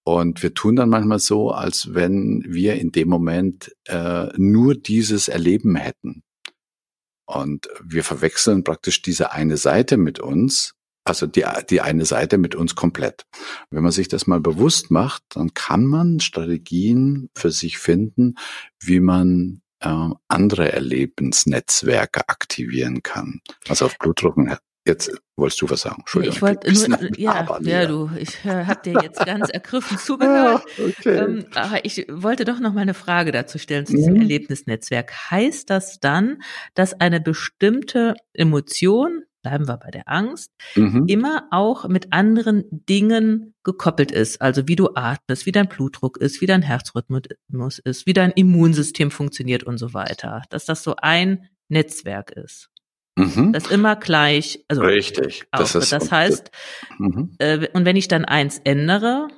und 0.05 0.43
wir 0.43 0.55
tun 0.55 0.77
dann 0.77 0.89
manchmal 0.89 1.21
so, 1.21 1.51
als 1.51 1.95
wenn 1.95 2.45
wir 2.47 2.75
in 2.75 2.91
dem 2.91 3.09
Moment 3.09 3.75
äh, 3.87 4.29
nur 4.37 4.75
dieses 4.75 5.29
Erleben 5.29 5.77
hätten. 5.77 6.23
Und 7.25 7.69
wir 7.83 8.03
verwechseln 8.03 8.65
praktisch 8.65 9.01
diese 9.01 9.33
eine 9.33 9.57
Seite 9.57 9.97
mit 9.97 10.19
uns, 10.19 10.75
also 11.05 11.27
die, 11.27 11.45
die 11.71 11.81
eine 11.81 12.05
Seite 12.05 12.37
mit 12.37 12.55
uns 12.55 12.75
komplett. 12.75 13.27
Wenn 13.71 13.83
man 13.83 13.93
sich 13.93 14.09
das 14.09 14.27
mal 14.27 14.41
bewusst 14.41 14.91
macht, 14.91 15.23
dann 15.31 15.55
kann 15.55 15.85
man 15.85 16.21
Strategien 16.21 17.31
für 17.35 17.51
sich 17.51 17.79
finden, 17.79 18.35
wie 18.81 19.01
man 19.01 19.63
äh, 19.81 20.09
andere 20.29 20.73
Erlebensnetzwerke 20.73 22.29
aktivieren 22.29 23.03
kann. 23.03 23.41
Also 23.69 23.87
auf 23.87 23.99
Blutdruck 23.99 24.37
Jetzt 24.85 25.13
wolltest 25.37 25.63
du 25.63 25.71
was 25.71 25.83
sagen. 25.83 25.97
Entschuldigung. 26.01 26.37
Ich 26.37 26.43
wollte 26.43 26.73
nur, 26.73 27.19
ja, 27.19 27.59
ja, 27.61 27.87
du, 27.87 28.11
ich 28.19 28.45
äh, 28.45 28.65
habe 28.65 28.81
dir 28.83 29.01
jetzt 29.03 29.25
ganz 29.25 29.49
ergriffen 29.49 29.97
zugehört. 30.05 30.65
Ah, 30.67 30.83
okay. 30.83 31.19
Ähm, 31.19 31.47
aber 31.55 31.85
ich 31.85 32.07
wollte 32.11 32.45
doch 32.45 32.59
noch 32.59 32.73
mal 32.73 32.81
eine 32.81 32.95
Frage 32.95 33.31
dazu 33.31 33.59
stellen 33.59 33.87
zu 33.87 33.95
diesem 33.95 34.15
mhm. 34.15 34.23
Erlebnisnetzwerk. 34.23 35.31
Heißt 35.31 35.71
das 35.71 36.01
dann, 36.01 36.43
dass 36.75 36.95
eine 37.01 37.21
bestimmte 37.21 38.15
Emotion, 38.33 39.23
bleiben 39.43 39.69
wir 39.69 39.77
bei 39.77 39.93
der 39.93 40.09
Angst, 40.09 40.51
mhm. 40.75 41.05
immer 41.07 41.47
auch 41.53 41.87
mit 41.87 42.13
anderen 42.13 42.65
Dingen 42.73 43.55
gekoppelt 43.63 44.11
ist? 44.11 44.43
Also 44.43 44.67
wie 44.67 44.77
du 44.77 44.91
atmest, 44.97 45.47
wie 45.47 45.53
dein 45.53 45.69
Blutdruck 45.69 46.17
ist, 46.17 46.41
wie 46.41 46.47
dein 46.47 46.63
Herzrhythmus 46.63 47.79
ist, 47.79 48.07
wie 48.07 48.15
dein 48.15 48.33
Immunsystem 48.33 49.13
funktioniert 49.13 49.63
und 49.63 49.79
so 49.79 49.95
weiter. 49.95 50.43
Dass 50.51 50.65
das 50.65 50.83
so 50.83 50.97
ein 50.97 51.49
Netzwerk 51.69 52.33
ist. 52.33 52.72
Mhm. 53.17 53.53
Das 53.53 53.71
immer 53.71 53.97
gleich. 53.97 54.65
Also 54.69 54.83
Richtig. 54.83 55.45
Das, 55.53 55.75
ist, 55.75 55.93
das 55.93 56.11
heißt, 56.11 56.51
mhm. 56.99 57.35
äh, 57.39 57.69
und 57.73 57.85
wenn 57.85 57.97
ich 57.97 58.09
dann 58.09 58.25
eins 58.25 58.61
ändere, 58.65 59.29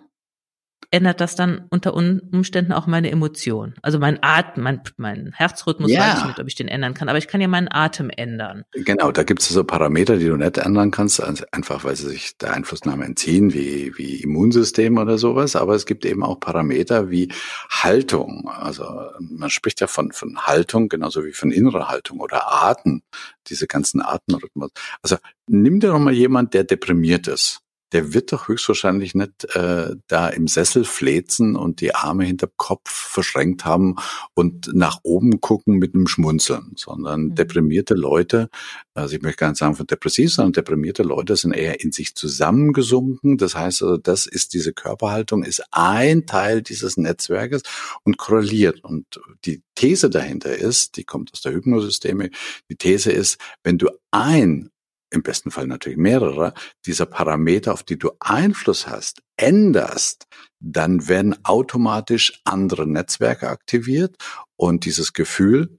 ändert 0.94 1.20
das 1.20 1.34
dann 1.34 1.66
unter 1.70 1.92
Umständen 1.94 2.72
auch 2.72 2.86
meine 2.86 3.10
Emotion. 3.10 3.74
Also 3.82 3.98
mein 3.98 4.22
Atem, 4.22 4.62
mein, 4.62 4.80
mein 4.96 5.32
Herzrhythmus, 5.34 5.90
ja. 5.90 6.00
weiß 6.00 6.18
ich 6.20 6.24
nicht, 6.26 6.38
ob 6.38 6.46
ich 6.46 6.54
den 6.54 6.68
ändern 6.68 6.94
kann, 6.94 7.08
aber 7.08 7.18
ich 7.18 7.26
kann 7.26 7.40
ja 7.40 7.48
meinen 7.48 7.66
Atem 7.68 8.10
ändern. 8.10 8.62
Genau, 8.70 9.10
da 9.10 9.24
gibt 9.24 9.42
es 9.42 9.48
so 9.48 9.64
Parameter, 9.64 10.18
die 10.18 10.26
du 10.26 10.36
nicht 10.36 10.56
ändern 10.56 10.92
kannst, 10.92 11.20
einfach 11.52 11.82
weil 11.82 11.96
sie 11.96 12.10
sich 12.10 12.38
der 12.38 12.54
Einflussnahme 12.54 13.04
entziehen, 13.04 13.52
wie, 13.52 13.92
wie 13.96 14.22
Immunsystem 14.22 14.96
oder 14.96 15.18
sowas. 15.18 15.56
Aber 15.56 15.74
es 15.74 15.84
gibt 15.84 16.04
eben 16.04 16.22
auch 16.22 16.38
Parameter 16.38 17.10
wie 17.10 17.32
Haltung. 17.68 18.48
Also 18.48 18.84
man 19.18 19.50
spricht 19.50 19.80
ja 19.80 19.88
von, 19.88 20.12
von 20.12 20.46
Haltung, 20.46 20.88
genauso 20.88 21.24
wie 21.24 21.32
von 21.32 21.50
innerer 21.50 21.88
Haltung 21.88 22.20
oder 22.20 22.52
Atem, 22.64 23.02
diese 23.48 23.66
ganzen 23.66 24.00
Atemrhythmus. 24.00 24.70
Also 25.02 25.16
nimm 25.48 25.80
dir 25.80 25.88
doch 25.88 25.98
mal 25.98 26.14
jemand, 26.14 26.54
der 26.54 26.62
deprimiert 26.62 27.26
ist 27.26 27.63
der 27.94 28.12
wird 28.12 28.32
doch 28.32 28.48
höchstwahrscheinlich 28.48 29.14
nicht 29.14 29.44
äh, 29.54 29.94
da 30.08 30.28
im 30.28 30.48
Sessel 30.48 30.84
flezen 30.84 31.54
und 31.54 31.80
die 31.80 31.94
Arme 31.94 32.24
hinter 32.24 32.48
Kopf 32.56 32.90
verschränkt 32.90 33.64
haben 33.64 33.94
und 34.34 34.74
nach 34.74 34.98
oben 35.04 35.40
gucken 35.40 35.78
mit 35.78 35.94
einem 35.94 36.08
Schmunzeln, 36.08 36.72
sondern 36.74 37.26
mhm. 37.26 37.34
deprimierte 37.36 37.94
Leute, 37.94 38.50
also 38.94 39.14
ich 39.14 39.22
möchte 39.22 39.38
gar 39.38 39.48
nicht 39.50 39.58
sagen 39.58 39.76
von 39.76 39.86
depressiv, 39.86 40.32
sondern 40.32 40.54
deprimierte 40.54 41.04
Leute 41.04 41.36
sind 41.36 41.52
eher 41.52 41.82
in 41.84 41.92
sich 41.92 42.16
zusammengesunken. 42.16 43.38
Das 43.38 43.54
heißt 43.54 43.82
also, 43.82 43.96
das 43.96 44.26
ist 44.26 44.54
diese 44.54 44.72
Körperhaltung, 44.72 45.44
ist 45.44 45.62
ein 45.70 46.26
Teil 46.26 46.62
dieses 46.62 46.96
Netzwerkes 46.96 47.62
und 48.02 48.18
korreliert. 48.18 48.82
Und 48.82 49.20
die 49.44 49.62
These 49.76 50.10
dahinter 50.10 50.56
ist, 50.56 50.96
die 50.96 51.04
kommt 51.04 51.32
aus 51.32 51.42
der 51.42 51.52
Hypnosysteme, 51.52 52.30
die 52.68 52.76
These 52.76 53.12
ist, 53.12 53.38
wenn 53.62 53.78
du 53.78 53.88
ein 54.10 54.70
im 55.14 55.22
besten 55.22 55.50
Fall 55.50 55.66
natürlich 55.66 55.98
mehrere, 55.98 56.54
dieser 56.86 57.06
Parameter, 57.06 57.72
auf 57.72 57.82
die 57.82 57.98
du 57.98 58.10
Einfluss 58.20 58.86
hast, 58.86 59.22
änderst, 59.36 60.26
dann 60.60 61.08
werden 61.08 61.36
automatisch 61.44 62.40
andere 62.44 62.86
Netzwerke 62.86 63.48
aktiviert 63.48 64.16
und 64.56 64.84
dieses 64.84 65.12
Gefühl, 65.12 65.78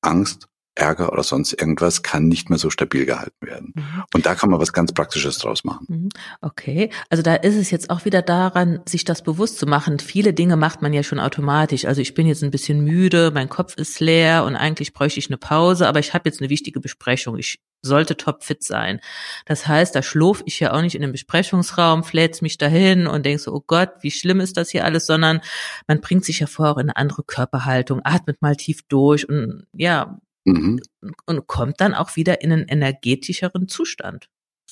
Angst, 0.00 0.48
Ärger 0.74 1.12
oder 1.12 1.22
sonst 1.22 1.52
irgendwas 1.52 2.02
kann 2.02 2.26
nicht 2.26 2.50
mehr 2.50 2.58
so 2.58 2.68
stabil 2.68 3.06
gehalten 3.06 3.46
werden. 3.46 3.72
Mhm. 3.76 4.04
Und 4.12 4.26
da 4.26 4.34
kann 4.34 4.50
man 4.50 4.60
was 4.60 4.72
ganz 4.72 4.92
Praktisches 4.92 5.38
draus 5.38 5.64
machen. 5.64 5.86
Mhm. 5.88 6.08
Okay, 6.40 6.90
also 7.10 7.22
da 7.22 7.34
ist 7.34 7.56
es 7.56 7.70
jetzt 7.70 7.90
auch 7.90 8.04
wieder 8.04 8.22
daran, 8.22 8.80
sich 8.86 9.04
das 9.04 9.22
bewusst 9.22 9.58
zu 9.58 9.66
machen. 9.66 10.00
Viele 10.00 10.34
Dinge 10.34 10.56
macht 10.56 10.82
man 10.82 10.92
ja 10.92 11.02
schon 11.02 11.20
automatisch. 11.20 11.84
Also 11.84 12.00
ich 12.00 12.14
bin 12.14 12.26
jetzt 12.26 12.42
ein 12.42 12.50
bisschen 12.50 12.82
müde, 12.82 13.30
mein 13.32 13.48
Kopf 13.48 13.76
ist 13.76 14.00
leer 14.00 14.44
und 14.44 14.56
eigentlich 14.56 14.92
bräuchte 14.92 15.20
ich 15.20 15.28
eine 15.28 15.38
Pause, 15.38 15.86
aber 15.86 16.00
ich 16.00 16.12
habe 16.12 16.28
jetzt 16.28 16.40
eine 16.40 16.50
wichtige 16.50 16.80
Besprechung. 16.80 17.38
Ich 17.38 17.60
sollte 17.84 18.16
topfit 18.16 18.64
sein. 18.64 19.00
Das 19.44 19.66
heißt, 19.66 19.94
da 19.94 20.02
schlurf 20.02 20.42
ich 20.46 20.58
ja 20.58 20.72
auch 20.72 20.80
nicht 20.80 20.94
in 20.94 21.02
den 21.02 21.12
Besprechungsraum, 21.12 22.02
flät's 22.02 22.42
mich 22.42 22.58
dahin 22.58 23.06
und 23.06 23.26
denk 23.26 23.40
so, 23.40 23.52
oh 23.52 23.62
Gott, 23.64 23.90
wie 24.00 24.10
schlimm 24.10 24.40
ist 24.40 24.56
das 24.56 24.70
hier 24.70 24.84
alles, 24.84 25.06
sondern 25.06 25.40
man 25.86 26.00
bringt 26.00 26.24
sich 26.24 26.40
ja 26.40 26.46
vor 26.46 26.72
in 26.78 26.88
eine 26.88 26.96
andere 26.96 27.22
Körperhaltung, 27.22 28.00
atmet 28.02 28.40
mal 28.42 28.56
tief 28.56 28.80
durch 28.88 29.28
und 29.28 29.66
ja, 29.72 30.18
mhm. 30.44 30.80
und 31.26 31.46
kommt 31.46 31.80
dann 31.80 31.94
auch 31.94 32.16
wieder 32.16 32.42
in 32.42 32.52
einen 32.52 32.68
energetischeren 32.68 33.68
Zustand. 33.68 34.28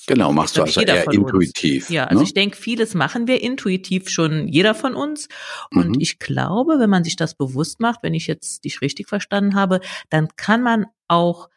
Genau, 0.07 0.33
machst 0.33 0.57
du 0.57 0.63
also 0.63 0.81
eher 0.81 1.05
intuitiv. 1.13 1.89
Ja, 1.89 2.05
also 2.07 2.23
ne? 2.23 2.25
ich 2.25 2.35
denke, 2.35 2.57
vieles 2.57 2.95
machen 2.95 3.29
wir 3.29 3.41
intuitiv 3.41 4.09
schon 4.09 4.49
jeder 4.49 4.75
von 4.75 4.95
uns. 4.95 5.29
Und 5.73 5.91
mhm. 5.91 6.01
ich 6.01 6.19
glaube, 6.19 6.79
wenn 6.79 6.91
man 6.91 7.05
sich 7.05 7.15
das 7.17 7.37
bewusst 7.37 7.79
macht, 7.79 8.03
wenn 8.03 8.15
ich 8.15 8.27
jetzt 8.27 8.65
dich 8.65 8.81
richtig 8.81 9.09
verstanden 9.09 9.55
habe, 9.55 9.81
dann 10.11 10.29
kann 10.37 10.63
man 10.63 10.87
auch, 11.07 11.49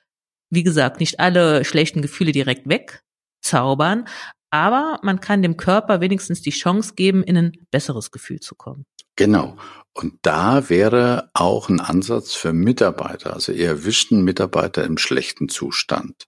wie 0.52 0.64
gesagt, 0.64 1.00
nicht 1.00 1.20
alle 1.20 1.66
schlechten 1.66 2.02
Gefühle 2.04 2.34
direkt 2.34 2.68
wegzaubern, 2.70 4.06
aber 4.52 5.00
man 5.02 5.20
kann 5.20 5.42
dem 5.42 5.58
Körper 5.58 6.00
wenigstens 6.00 6.42
die 6.42 6.52
Chance 6.52 6.94
geben, 6.96 7.24
in 7.24 7.38
ein 7.38 7.52
besseres 7.72 8.12
Gefühl 8.12 8.40
zu 8.40 8.56
kommen. 8.56 8.86
Genau. 9.16 9.58
Und 9.94 10.16
da 10.24 10.70
wäre 10.70 11.30
auch 11.34 11.70
ein 11.70 11.80
Ansatz 11.80 12.34
für 12.34 12.52
Mitarbeiter. 12.52 13.34
Also 13.34 13.54
ihr 13.54 13.68
erwischt 13.68 14.12
einen 14.12 14.26
Mitarbeiter 14.26 14.84
im 14.84 14.98
schlechten 14.98 15.48
Zustand. 15.48 16.28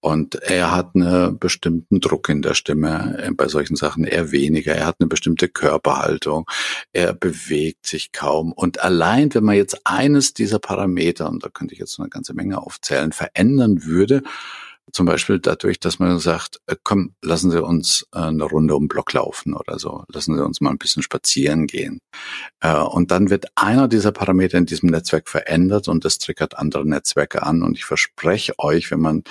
Und 0.00 0.34
er 0.36 0.70
hat 0.70 0.94
einen 0.94 1.38
bestimmten 1.38 2.00
Druck 2.00 2.28
in 2.28 2.42
der 2.42 2.54
Stimme, 2.54 3.18
äh, 3.22 3.30
bei 3.32 3.48
solchen 3.48 3.76
Sachen 3.76 4.04
eher 4.04 4.32
weniger. 4.32 4.74
Er 4.74 4.86
hat 4.86 4.96
eine 4.98 5.08
bestimmte 5.08 5.48
Körperhaltung. 5.48 6.46
Er 6.92 7.14
bewegt 7.14 7.86
sich 7.86 8.12
kaum. 8.12 8.52
Und 8.52 8.82
allein, 8.82 9.34
wenn 9.34 9.44
man 9.44 9.56
jetzt 9.56 9.80
eines 9.84 10.34
dieser 10.34 10.58
Parameter, 10.58 11.28
und 11.28 11.44
da 11.44 11.48
könnte 11.48 11.74
ich 11.74 11.80
jetzt 11.80 11.98
eine 11.98 12.08
ganze 12.08 12.34
Menge 12.34 12.58
aufzählen, 12.58 13.12
verändern 13.12 13.84
würde, 13.84 14.22
zum 14.92 15.06
Beispiel 15.06 15.38
dadurch, 15.38 15.80
dass 15.80 15.98
man 15.98 16.18
sagt, 16.18 16.60
äh, 16.66 16.76
komm, 16.82 17.14
lassen 17.22 17.50
Sie 17.50 17.62
uns 17.62 18.06
äh, 18.14 18.18
eine 18.18 18.44
Runde 18.44 18.74
um 18.74 18.88
Block 18.88 19.12
laufen 19.12 19.54
oder 19.54 19.78
so. 19.78 20.04
Lassen 20.08 20.36
Sie 20.36 20.44
uns 20.44 20.60
mal 20.60 20.70
ein 20.70 20.78
bisschen 20.78 21.02
spazieren 21.02 21.66
gehen. 21.66 22.00
Äh, 22.60 22.76
und 22.76 23.10
dann 23.10 23.30
wird 23.30 23.46
einer 23.54 23.88
dieser 23.88 24.12
Parameter 24.12 24.58
in 24.58 24.66
diesem 24.66 24.90
Netzwerk 24.90 25.28
verändert 25.28 25.88
und 25.88 26.04
das 26.04 26.18
triggert 26.18 26.58
andere 26.58 26.86
Netzwerke 26.86 27.42
an. 27.42 27.62
Und 27.62 27.76
ich 27.76 27.84
verspreche 27.84 28.58
euch, 28.58 28.90
wenn 28.90 29.00
man 29.00 29.22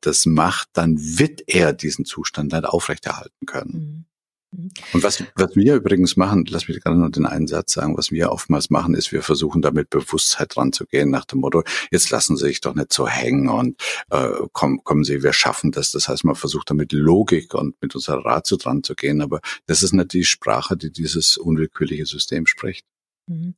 das 0.00 0.26
macht, 0.26 0.68
dann 0.72 0.96
wird 0.98 1.42
er 1.46 1.72
diesen 1.72 2.04
Zustand 2.04 2.52
dann 2.52 2.64
aufrechterhalten 2.64 3.46
können. 3.46 3.72
Mhm. 3.72 4.09
Mhm. 4.52 4.70
Und 4.92 5.02
was, 5.02 5.22
was 5.36 5.56
wir 5.56 5.74
übrigens 5.76 6.16
machen, 6.16 6.44
lass 6.48 6.68
mich 6.68 6.80
gerade 6.80 6.98
noch 6.98 7.10
den 7.10 7.26
einen 7.26 7.46
Satz 7.46 7.72
sagen, 7.72 7.96
was 7.96 8.10
wir 8.10 8.30
oftmals 8.32 8.70
machen, 8.70 8.94
ist, 8.94 9.12
wir 9.12 9.22
versuchen 9.22 9.62
damit 9.62 9.90
Bewusstheit 9.90 10.56
ranzugehen 10.56 11.10
nach 11.10 11.24
dem 11.24 11.40
Motto, 11.40 11.62
jetzt 11.90 12.10
lassen 12.10 12.36
Sie 12.36 12.46
sich 12.46 12.60
doch 12.60 12.74
nicht 12.74 12.92
so 12.92 13.06
hängen 13.06 13.48
und 13.48 13.80
äh, 14.10 14.30
kommen, 14.52 14.82
kommen 14.84 15.04
Sie, 15.04 15.22
wir 15.22 15.32
schaffen 15.32 15.70
das. 15.70 15.92
Das 15.92 16.08
heißt, 16.08 16.24
man 16.24 16.34
versucht 16.34 16.70
damit 16.70 16.92
Logik 16.92 17.54
und 17.54 17.80
mit 17.80 17.94
unserer 17.94 18.24
Ratio 18.24 18.56
dran 18.56 18.82
zu 18.82 18.94
gehen, 18.94 19.20
aber 19.20 19.40
das 19.66 19.82
ist 19.82 19.92
nicht 19.92 20.12
die 20.12 20.24
Sprache, 20.24 20.76
die 20.76 20.90
dieses 20.90 21.36
unwillkürliche 21.36 22.06
System 22.06 22.46
spricht. 22.46 22.84
Mhm. 23.26 23.54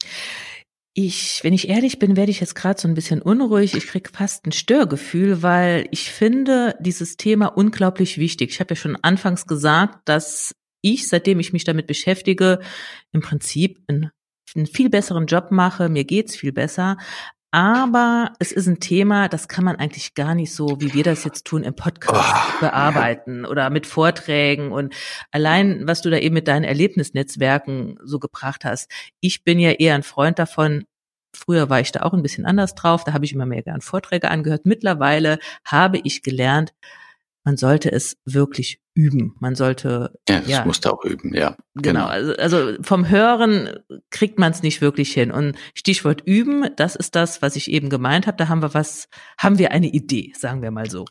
Ich, 0.94 1.40
wenn 1.42 1.54
ich 1.54 1.70
ehrlich 1.70 1.98
bin, 1.98 2.18
werde 2.18 2.30
ich 2.30 2.40
jetzt 2.40 2.54
gerade 2.54 2.78
so 2.78 2.86
ein 2.86 2.92
bisschen 2.92 3.22
unruhig. 3.22 3.74
Ich 3.74 3.86
krieg 3.86 4.10
fast 4.12 4.46
ein 4.46 4.52
Störgefühl, 4.52 5.42
weil 5.42 5.88
ich 5.90 6.10
finde 6.10 6.76
dieses 6.80 7.16
Thema 7.16 7.46
unglaublich 7.46 8.18
wichtig. 8.18 8.50
Ich 8.50 8.60
habe 8.60 8.72
ja 8.74 8.76
schon 8.76 8.96
anfangs 8.96 9.46
gesagt, 9.46 10.00
dass 10.04 10.54
ich, 10.82 11.08
seitdem 11.08 11.40
ich 11.40 11.52
mich 11.52 11.64
damit 11.64 11.86
beschäftige, 11.86 12.60
im 13.12 13.22
Prinzip 13.22 13.82
einen, 13.88 14.10
einen 14.54 14.66
viel 14.66 14.90
besseren 14.90 15.26
Job 15.26 15.50
mache, 15.50 15.88
mir 15.88 16.04
geht's 16.04 16.36
viel 16.36 16.52
besser. 16.52 16.98
Aber 17.54 18.32
es 18.38 18.50
ist 18.50 18.66
ein 18.66 18.80
Thema, 18.80 19.28
das 19.28 19.46
kann 19.46 19.64
man 19.64 19.76
eigentlich 19.76 20.14
gar 20.14 20.34
nicht 20.34 20.54
so, 20.54 20.80
wie 20.80 20.94
wir 20.94 21.04
das 21.04 21.24
jetzt 21.24 21.46
tun, 21.46 21.64
im 21.64 21.74
Podcast 21.74 22.34
oh, 22.34 22.60
bearbeiten 22.60 23.44
ja. 23.44 23.50
oder 23.50 23.68
mit 23.68 23.86
Vorträgen 23.86 24.72
und 24.72 24.94
allein, 25.30 25.86
was 25.86 26.00
du 26.00 26.08
da 26.08 26.16
eben 26.16 26.34
mit 26.34 26.48
deinen 26.48 26.64
Erlebnisnetzwerken 26.64 27.98
so 28.02 28.18
gebracht 28.18 28.64
hast. 28.64 28.90
Ich 29.20 29.44
bin 29.44 29.58
ja 29.58 29.72
eher 29.72 29.94
ein 29.94 30.02
Freund 30.02 30.38
davon, 30.38 30.84
Früher 31.34 31.70
war 31.70 31.80
ich 31.80 31.92
da 31.92 32.02
auch 32.02 32.12
ein 32.12 32.22
bisschen 32.22 32.44
anders 32.44 32.74
drauf, 32.74 33.04
da 33.04 33.14
habe 33.14 33.24
ich 33.24 33.32
immer 33.32 33.46
mehr 33.46 33.62
gern 33.62 33.80
Vorträge 33.80 34.30
angehört. 34.30 34.66
Mittlerweile 34.66 35.38
habe 35.64 35.98
ich 36.04 36.22
gelernt, 36.22 36.74
man 37.44 37.56
sollte 37.56 37.90
es 37.90 38.18
wirklich 38.24 38.81
üben. 38.94 39.34
Man 39.40 39.54
sollte 39.54 40.12
ja, 40.28 40.40
das 40.40 40.48
ja, 40.48 40.64
musste 40.64 40.92
auch 40.92 41.04
üben, 41.04 41.34
ja. 41.34 41.56
Genau. 41.74 42.00
genau. 42.00 42.06
Also, 42.06 42.34
also 42.36 42.82
vom 42.82 43.08
Hören 43.08 43.70
kriegt 44.10 44.38
man 44.38 44.52
es 44.52 44.62
nicht 44.62 44.80
wirklich 44.80 45.12
hin. 45.12 45.30
Und 45.30 45.56
Stichwort 45.74 46.22
üben, 46.26 46.66
das 46.76 46.96
ist 46.96 47.14
das, 47.14 47.42
was 47.42 47.56
ich 47.56 47.70
eben 47.70 47.88
gemeint 47.88 48.26
habe. 48.26 48.36
Da 48.36 48.48
haben 48.48 48.62
wir 48.62 48.74
was, 48.74 49.08
haben 49.38 49.58
wir 49.58 49.72
eine 49.72 49.88
Idee, 49.88 50.32
sagen 50.36 50.62
wir 50.62 50.70
mal 50.70 50.90
so. 50.90 51.06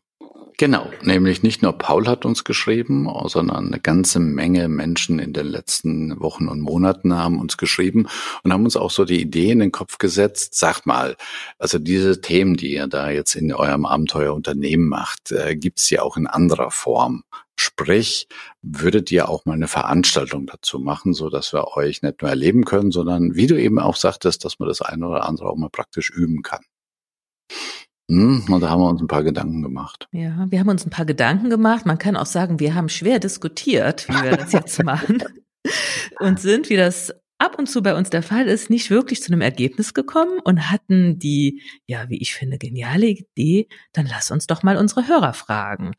Genau, 0.61 0.91
nämlich 1.01 1.41
nicht 1.41 1.63
nur 1.63 1.73
Paul 1.73 2.07
hat 2.07 2.23
uns 2.23 2.43
geschrieben, 2.43 3.09
sondern 3.25 3.65
eine 3.65 3.79
ganze 3.79 4.19
Menge 4.19 4.67
Menschen 4.67 5.17
in 5.17 5.33
den 5.33 5.47
letzten 5.47 6.19
Wochen 6.19 6.47
und 6.47 6.61
Monaten 6.61 7.15
haben 7.15 7.39
uns 7.39 7.57
geschrieben 7.57 8.07
und 8.43 8.53
haben 8.53 8.65
uns 8.65 8.77
auch 8.77 8.91
so 8.91 9.03
die 9.03 9.19
Idee 9.19 9.49
in 9.49 9.57
den 9.57 9.71
Kopf 9.71 9.97
gesetzt, 9.97 10.53
sagt 10.53 10.85
mal, 10.85 11.15
also 11.57 11.79
diese 11.79 12.21
Themen, 12.21 12.57
die 12.57 12.73
ihr 12.73 12.85
da 12.85 13.09
jetzt 13.09 13.33
in 13.33 13.51
eurem 13.51 13.87
Abenteuerunternehmen 13.87 14.87
macht, 14.87 15.31
äh, 15.31 15.55
gibt's 15.55 15.89
ja 15.89 16.03
auch 16.03 16.15
in 16.15 16.27
anderer 16.27 16.69
Form. 16.69 17.23
Sprich, 17.63 18.27
würdet 18.63 19.11
ihr 19.11 19.29
auch 19.29 19.45
mal 19.45 19.53
eine 19.53 19.67
Veranstaltung 19.67 20.47
dazu 20.47 20.79
machen, 20.79 21.13
so 21.13 21.29
dass 21.29 21.53
wir 21.53 21.77
euch 21.77 22.01
nicht 22.01 22.23
nur 22.23 22.31
erleben 22.31 22.65
können, 22.65 22.89
sondern 22.89 23.35
wie 23.35 23.45
du 23.45 23.55
eben 23.55 23.77
auch 23.77 23.95
sagtest, 23.95 24.43
dass 24.43 24.57
man 24.57 24.67
das 24.67 24.81
eine 24.81 25.07
oder 25.07 25.25
andere 25.27 25.47
auch 25.47 25.55
mal 25.55 25.69
praktisch 25.69 26.09
üben 26.09 26.41
kann. 26.41 26.61
Hm, 28.09 28.45
und 28.49 28.61
da 28.61 28.69
haben 28.69 28.81
wir 28.81 28.89
uns 28.89 28.99
ein 28.99 29.07
paar 29.07 29.23
Gedanken 29.23 29.61
gemacht. 29.61 30.09
Ja, 30.11 30.47
wir 30.49 30.59
haben 30.59 30.69
uns 30.69 30.87
ein 30.87 30.89
paar 30.89 31.05
Gedanken 31.05 31.51
gemacht. 31.51 31.85
Man 31.85 31.99
kann 31.99 32.17
auch 32.17 32.25
sagen, 32.25 32.59
wir 32.59 32.73
haben 32.73 32.89
schwer 32.89 33.19
diskutiert, 33.19 34.09
wie 34.09 34.23
wir 34.23 34.37
das 34.37 34.53
jetzt 34.53 34.83
machen. 34.83 35.23
Und 36.19 36.39
sind, 36.39 36.67
wie 36.71 36.77
das 36.77 37.13
ab 37.37 37.59
und 37.59 37.67
zu 37.67 37.83
bei 37.83 37.95
uns 37.95 38.09
der 38.09 38.23
Fall 38.23 38.47
ist, 38.47 38.71
nicht 38.71 38.89
wirklich 38.89 39.21
zu 39.21 39.31
einem 39.31 39.41
Ergebnis 39.41 39.93
gekommen 39.93 40.39
und 40.43 40.71
hatten 40.71 41.19
die, 41.19 41.61
ja, 41.85 42.09
wie 42.09 42.19
ich 42.19 42.33
finde, 42.33 42.57
geniale 42.57 43.05
Idee, 43.05 43.67
dann 43.93 44.07
lass 44.07 44.31
uns 44.31 44.47
doch 44.47 44.63
mal 44.63 44.77
unsere 44.77 45.07
Hörer 45.07 45.33
fragen. 45.33 45.93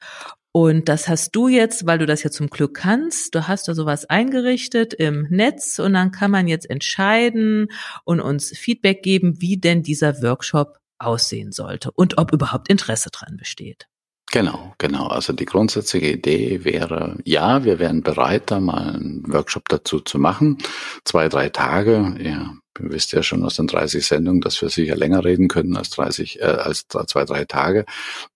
Und 0.53 0.91
das 0.91 1.09
hast 1.09 1.35
du 1.35 1.49
jetzt, 1.49 1.87
weil 1.87 1.99
du 1.99 2.05
das 2.05 2.23
ja 2.23 2.31
zum 2.31 2.49
Glück 2.49 2.75
kannst. 2.75 3.35
Du 3.35 3.49
hast 3.49 3.69
da 3.69 3.75
sowas 3.75 4.05
eingerichtet 4.05 4.93
im 4.93 5.27
Netz 5.31 5.79
und 5.79 5.95
dann 5.95 6.11
kann 6.13 6.31
man 6.31 6.47
jetzt 6.47 6.69
entscheiden 6.69 7.69
und 8.05 8.21
uns 8.21 8.57
Feedback 8.57 9.03
geben, 9.03 9.41
wie 9.41 9.57
denn 9.57 9.83
dieser 9.83 10.23
Workshop 10.23 10.79
aussehen 10.99 11.53
sollte 11.53 11.91
und 11.93 12.19
ob 12.19 12.33
überhaupt 12.33 12.69
Interesse 12.69 13.09
dran 13.11 13.39
besteht. 13.39 13.87
Genau, 14.31 14.75
genau. 14.79 15.09
Also 15.09 15.33
die 15.33 15.45
grundsätzliche 15.45 16.11
Idee 16.11 16.65
wäre, 16.65 17.19
ja, 17.25 17.65
wir 17.65 17.79
wären 17.79 18.03
bereit, 18.03 18.51
da 18.51 18.61
mal 18.61 18.95
einen 18.95 19.25
Workshop 19.31 19.69
dazu 19.69 20.01
zu 20.01 20.19
machen. 20.19 20.59
Zwei, 21.05 21.29
drei 21.29 21.51
Tage. 21.51 22.17
Ja, 22.19 22.55
ihr 22.81 22.91
wisst 22.91 23.13
ja 23.13 23.23
schon 23.23 23.45
aus 23.45 23.57
den 23.57 23.67
30 23.67 24.05
Sendungen, 24.05 24.41
dass 24.41 24.61
wir 24.63 24.69
sicher 24.69 24.97
länger 24.97 25.25
reden 25.25 25.49
können 25.49 25.77
als 25.77 25.91
30, 25.91 26.41
äh, 26.41 26.45
als 26.45 26.87
zwei, 26.89 27.25
drei 27.25 27.45
Tage. 27.45 27.85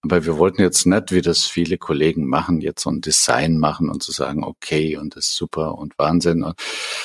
Aber 0.02 0.24
wir 0.24 0.38
wollten 0.38 0.62
jetzt 0.62 0.86
nicht, 0.86 1.12
wie 1.12 1.22
das 1.22 1.44
viele 1.44 1.78
Kollegen 1.78 2.26
machen, 2.26 2.60
jetzt 2.60 2.82
so 2.82 2.90
ein 2.90 3.00
Design 3.00 3.58
machen 3.58 3.88
und 3.88 4.02
zu 4.02 4.12
sagen, 4.12 4.44
okay, 4.44 4.96
und 4.96 5.16
das 5.16 5.26
ist 5.26 5.36
super 5.36 5.78
und 5.78 5.98
Wahnsinn, 5.98 6.52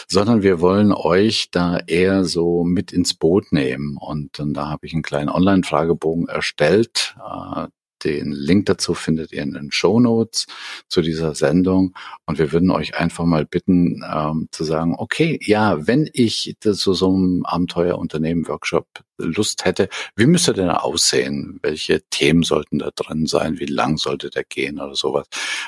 sondern 0.08 0.44
wir 0.44 0.60
wollen 0.60 0.92
euch 0.92 1.50
da 1.52 1.78
eher 1.88 2.26
so 2.26 2.64
mit 2.64 2.92
ins 2.92 3.14
Boot 3.14 3.52
nehmen. 3.52 3.98
Und 3.98 4.40
dann 4.40 4.54
da 4.54 4.70
habe 4.70 4.86
ich 4.86 4.94
einen 4.94 5.04
kleinen 5.04 5.30
Online-Fragebogen 5.30 6.28
erstellt. 6.28 7.16
Äh, 7.18 7.68
den 8.04 8.32
Link 8.32 8.66
dazu 8.66 8.94
findet 8.94 9.32
ihr 9.32 9.44
in 9.44 9.54
den 9.54 9.72
Show 9.72 10.00
Notes 10.00 10.48
zu 10.88 11.02
dieser 11.02 11.36
Sendung. 11.36 11.94
Und 12.26 12.40
wir 12.40 12.52
würden 12.52 12.72
euch 12.72 12.98
einfach 12.98 13.26
mal 13.26 13.46
bitten, 13.46 14.04
ähm, 14.12 14.48
zu 14.52 14.64
sagen, 14.64 14.96
okay, 14.98 15.40
ja, 15.42 15.88
wenn 15.88 16.10
ich 16.14 16.56
zu 16.60 16.94
so 16.94 17.14
einem 17.14 17.46
Abenteuerunternehmen-Workshop 17.46 18.88
Lust 19.18 19.66
hätte, 19.66 19.90
wie 20.16 20.26
müsste 20.26 20.54
der 20.54 20.84
aussehen? 20.84 21.60
Welche 21.62 22.02
Themen 22.10 22.44
sollten 22.44 22.80
da 22.80 22.92
drin 22.96 23.28
sein? 23.28 23.60
Wie 23.60 23.66
lang 23.66 23.98
sollte 23.98 24.30
der 24.30 24.44
gehen 24.44 24.80
oder 24.80 24.96
sowas? 24.96 25.28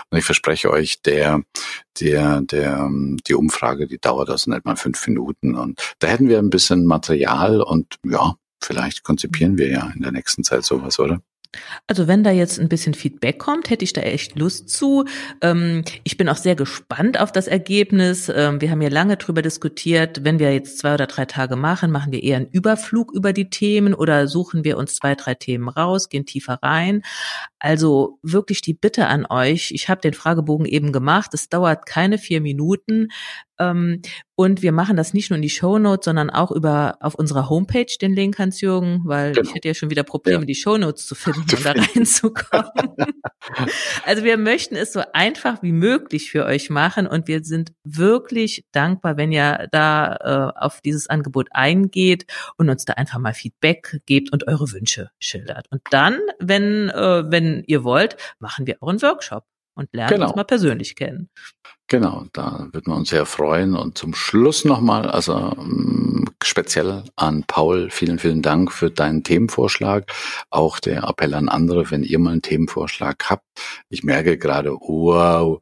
Und 0.10 0.17
ich 0.17 0.26
verspreche 0.26 0.72
euch, 0.72 1.02
der, 1.02 1.43
der, 2.00 2.41
der, 2.41 2.89
die 3.28 3.34
Umfrage, 3.34 3.88
die 3.88 4.00
dauert 4.00 4.30
also 4.30 4.52
nicht 4.52 4.65
mal 4.65 4.76
fünf 4.76 5.06
Minuten. 5.08 5.56
Und 5.56 5.96
da 6.00 6.08
hätten 6.08 6.30
wir 6.30 6.39
ein 6.39 6.50
bisschen 6.50 6.86
Material 6.86 7.62
und 7.62 7.98
ja, 8.06 8.36
vielleicht 8.62 9.04
konzipieren 9.04 9.58
wir 9.58 9.69
ja 9.69 9.91
in 9.96 10.02
der 10.02 10.12
nächsten 10.12 10.43
Zeit 10.43 10.63
sowas, 10.63 11.00
oder? 11.00 11.22
Also 11.87 12.07
wenn 12.07 12.23
da 12.23 12.31
jetzt 12.31 12.59
ein 12.59 12.69
bisschen 12.69 12.93
Feedback 12.93 13.39
kommt, 13.39 13.69
hätte 13.69 13.83
ich 13.83 13.93
da 13.93 14.01
echt 14.01 14.37
Lust 14.37 14.69
zu. 14.69 15.05
Ähm, 15.41 15.83
ich 16.03 16.17
bin 16.17 16.29
auch 16.29 16.37
sehr 16.37 16.55
gespannt 16.55 17.19
auf 17.19 17.31
das 17.31 17.47
Ergebnis. 17.47 18.29
Ähm, 18.33 18.61
wir 18.61 18.71
haben 18.71 18.81
ja 18.81 18.89
lange 18.89 19.17
drüber 19.17 19.41
diskutiert, 19.41 20.23
wenn 20.23 20.39
wir 20.39 20.53
jetzt 20.53 20.79
zwei 20.79 20.95
oder 20.95 21.07
drei 21.07 21.25
Tage 21.25 21.55
machen, 21.55 21.91
machen 21.91 22.11
wir 22.11 22.23
eher 22.23 22.37
einen 22.37 22.47
Überflug 22.47 23.11
über 23.13 23.33
die 23.33 23.49
Themen 23.49 23.93
oder 23.93 24.27
suchen 24.27 24.63
wir 24.63 24.77
uns 24.77 24.95
zwei, 24.95 25.15
drei 25.15 25.35
Themen 25.35 25.69
raus, 25.69 26.09
gehen 26.09 26.25
tiefer 26.25 26.59
rein. 26.61 27.03
Also 27.63 28.19
wirklich 28.23 28.62
die 28.62 28.73
Bitte 28.73 29.08
an 29.08 29.26
euch. 29.26 29.71
Ich 29.71 29.88
habe 29.88 30.02
den 30.02 30.13
Fragebogen 30.13 30.65
eben 30.65 30.91
gemacht. 30.91 31.34
Es 31.34 31.47
dauert 31.47 31.86
keine 31.86 32.17
vier 32.17 32.41
Minuten. 32.41 33.08
Ähm, 33.58 34.02
und 34.36 34.63
wir 34.63 34.71
machen 34.71 34.97
das 34.97 35.13
nicht 35.13 35.30
nur 35.30 35.36
in 35.36 35.43
die 35.43 35.49
Show 35.49 35.78
Notes, 35.78 36.06
sondern 36.06 36.30
auch 36.30 36.52
über 36.52 36.97
auf 36.99 37.13
unserer 37.15 37.49
Homepage 37.49 37.86
den 38.02 38.13
Link, 38.13 38.39
Hans-Jürgen, 38.39 39.02
weil 39.06 39.34
genau. 39.34 39.47
ich 39.47 39.56
hätte 39.56 39.67
ja 39.67 39.73
schon 39.76 39.91
wieder 39.91 40.04
Probleme, 40.04 40.39
ja. 40.39 40.45
die 40.45 40.56
Show 40.56 40.78
Notes 40.78 41.06
zu 41.06 41.13
finden 41.13 41.41
und 41.41 41.63
da 41.65 41.71
reinzukommen. 41.71 42.95
also 44.06 44.23
wir 44.23 44.38
möchten 44.38 44.76
es 44.76 44.91
so 44.91 45.02
einfach 45.13 45.62
wie 45.62 45.71
möglich 45.71 46.32
für 46.32 46.45
euch 46.45 46.71
machen 46.71 47.06
und 47.06 47.28
wir 47.28 47.43
sind 47.43 47.73
wirklich 47.84 48.65
dankbar, 48.71 49.17
wenn 49.17 49.32
ihr 49.32 49.67
da 49.71 50.52
äh, 50.56 50.60
auf 50.60 50.82
dieses 50.82 51.08
Angebot 51.08 51.49
eingeht 51.52 52.26
und 52.58 52.69
uns 52.69 52.86
da 52.86 52.93
einfach 52.93 53.19
mal 53.19 53.36
Feedback 53.36 54.02
gebt 54.08 54.34
und 54.34 54.47
eure 54.47 54.71
Wünsche 54.71 55.12
schildert. 55.19 55.67
Und 55.69 55.82
dann, 55.91 56.17
wenn, 56.39 56.89
äh, 56.89 57.23
wenn 57.30 57.52
ihr 57.67 57.83
wollt, 57.83 58.17
machen 58.39 58.65
wir 58.65 58.77
auch 58.81 58.89
einen 58.89 59.01
Workshop 59.01 59.45
und 59.75 59.89
lernen 59.93 60.15
genau. 60.15 60.27
uns 60.27 60.35
mal 60.35 60.43
persönlich 60.43 60.95
kennen. 60.95 61.29
Genau, 61.87 62.25
da 62.33 62.69
würden 62.71 62.91
wir 62.91 62.95
uns 62.95 63.09
sehr 63.09 63.25
freuen. 63.25 63.75
Und 63.75 63.97
zum 63.97 64.15
Schluss 64.15 64.65
nochmal, 64.65 65.09
also 65.09 65.35
mm, 65.35 66.25
speziell 66.41 67.03
an 67.15 67.43
Paul, 67.45 67.89
vielen, 67.91 68.19
vielen 68.19 68.41
Dank 68.41 68.71
für 68.71 68.89
deinen 68.89 69.23
Themenvorschlag. 69.23 70.11
Auch 70.49 70.79
der 70.79 71.03
Appell 71.03 71.33
an 71.33 71.49
andere, 71.49 71.91
wenn 71.91 72.03
ihr 72.03 72.19
mal 72.19 72.31
einen 72.31 72.41
Themenvorschlag 72.41 73.29
habt. 73.29 73.45
Ich 73.89 74.03
merke 74.03 74.37
gerade, 74.37 74.71
wow, 74.71 75.61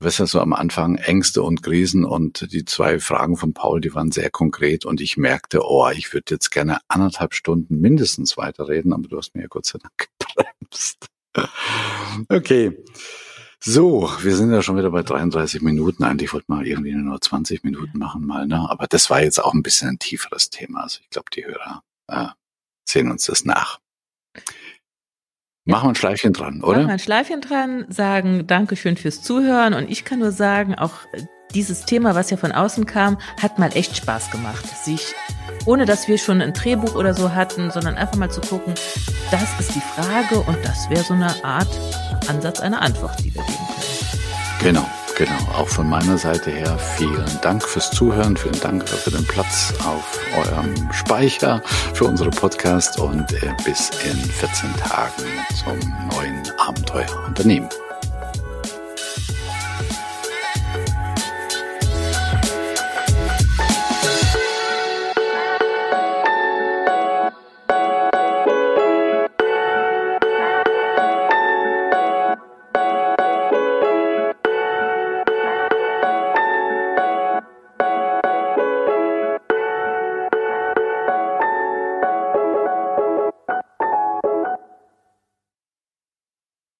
was 0.00 0.18
ja 0.18 0.26
so 0.26 0.40
am 0.40 0.52
Anfang 0.52 0.96
Ängste 0.96 1.42
und 1.42 1.62
Krisen 1.62 2.04
und 2.04 2.52
die 2.52 2.64
zwei 2.64 2.98
Fragen 2.98 3.36
von 3.36 3.54
Paul, 3.54 3.80
die 3.80 3.94
waren 3.94 4.10
sehr 4.10 4.30
konkret 4.30 4.84
und 4.84 5.00
ich 5.00 5.16
merkte, 5.16 5.60
oh, 5.64 5.88
ich 5.90 6.12
würde 6.12 6.34
jetzt 6.34 6.50
gerne 6.50 6.80
anderthalb 6.88 7.34
Stunden 7.34 7.80
mindestens 7.80 8.36
weiterreden, 8.36 8.92
aber 8.92 9.08
du 9.08 9.16
hast 9.16 9.34
mir 9.34 9.42
ja 9.42 9.48
Gott 9.48 9.66
sei 9.66 9.78
Dank 9.78 10.08
gebremst. 10.18 11.06
Okay. 12.28 12.76
So, 13.64 14.10
wir 14.20 14.34
sind 14.34 14.52
ja 14.52 14.60
schon 14.60 14.76
wieder 14.76 14.90
bei 14.90 15.02
33 15.02 15.62
Minuten. 15.62 16.02
Eigentlich 16.02 16.32
wollte 16.32 16.46
man 16.48 16.66
irgendwie 16.66 16.92
nur 16.94 17.20
20 17.20 17.62
Minuten 17.62 17.96
machen 17.96 18.26
mal, 18.26 18.46
ne? 18.46 18.68
Aber 18.68 18.88
das 18.88 19.08
war 19.08 19.22
jetzt 19.22 19.42
auch 19.42 19.54
ein 19.54 19.62
bisschen 19.62 19.90
ein 19.90 19.98
tieferes 19.98 20.50
Thema. 20.50 20.82
Also 20.82 20.98
ich 21.00 21.10
glaube, 21.10 21.30
die 21.32 21.46
Hörer 21.46 21.82
äh, 22.08 22.26
sehen 22.84 23.10
uns 23.10 23.26
das 23.26 23.44
nach. 23.44 23.78
Machen 25.64 25.84
wir 25.84 25.88
ein 25.90 25.94
Schleifchen 25.94 26.32
dran, 26.32 26.62
oder? 26.62 26.78
Machen 26.78 26.86
wir 26.88 26.92
ein 26.94 26.98
Schleifchen 26.98 27.40
dran, 27.40 27.84
sagen 27.88 28.46
Dankeschön 28.48 28.96
fürs 28.96 29.22
Zuhören 29.22 29.74
und 29.74 29.88
ich 29.88 30.04
kann 30.04 30.18
nur 30.18 30.32
sagen, 30.32 30.74
auch 30.74 30.92
dieses 31.54 31.84
Thema, 31.84 32.16
was 32.16 32.30
ja 32.30 32.36
von 32.36 32.50
außen 32.50 32.84
kam, 32.86 33.18
hat 33.40 33.60
mal 33.60 33.70
echt 33.76 33.96
Spaß 33.96 34.32
gemacht, 34.32 34.66
sich 34.84 35.14
ohne 35.64 35.84
dass 35.84 36.08
wir 36.08 36.18
schon 36.18 36.40
ein 36.40 36.52
Drehbuch 36.52 36.96
oder 36.96 37.14
so 37.14 37.32
hatten, 37.32 37.70
sondern 37.70 37.94
einfach 37.94 38.16
mal 38.16 38.30
zu 38.30 38.40
gucken, 38.40 38.74
das 39.30 39.60
ist 39.60 39.74
die 39.76 39.80
Frage 39.80 40.40
und 40.40 40.58
das 40.64 40.90
wäre 40.90 41.04
so 41.04 41.14
eine 41.14 41.32
Art 41.44 41.68
Ansatz 42.28 42.58
einer 42.58 42.82
Antwort, 42.82 43.20
die 43.20 43.32
wir 43.32 43.42
geben 43.42 43.66
können. 43.68 44.74
Genau. 44.74 45.01
Genau, 45.16 45.52
auch 45.56 45.68
von 45.68 45.88
meiner 45.88 46.16
Seite 46.16 46.50
her 46.50 46.78
vielen 46.78 47.40
Dank 47.42 47.62
fürs 47.62 47.90
Zuhören, 47.90 48.36
vielen 48.36 48.58
Dank 48.60 48.88
für 48.88 49.10
den 49.10 49.26
Platz 49.26 49.74
auf 49.86 50.18
eurem 50.36 50.92
Speicher 50.92 51.62
für 51.92 52.06
unsere 52.06 52.30
Podcast 52.30 52.98
und 52.98 53.30
äh, 53.42 53.52
bis 53.64 53.90
in 54.04 54.16
14 54.18 54.74
Tagen 54.76 55.22
zum 55.54 55.78
neuen 56.10 56.42
Abenteuerunternehmen. 56.58 57.68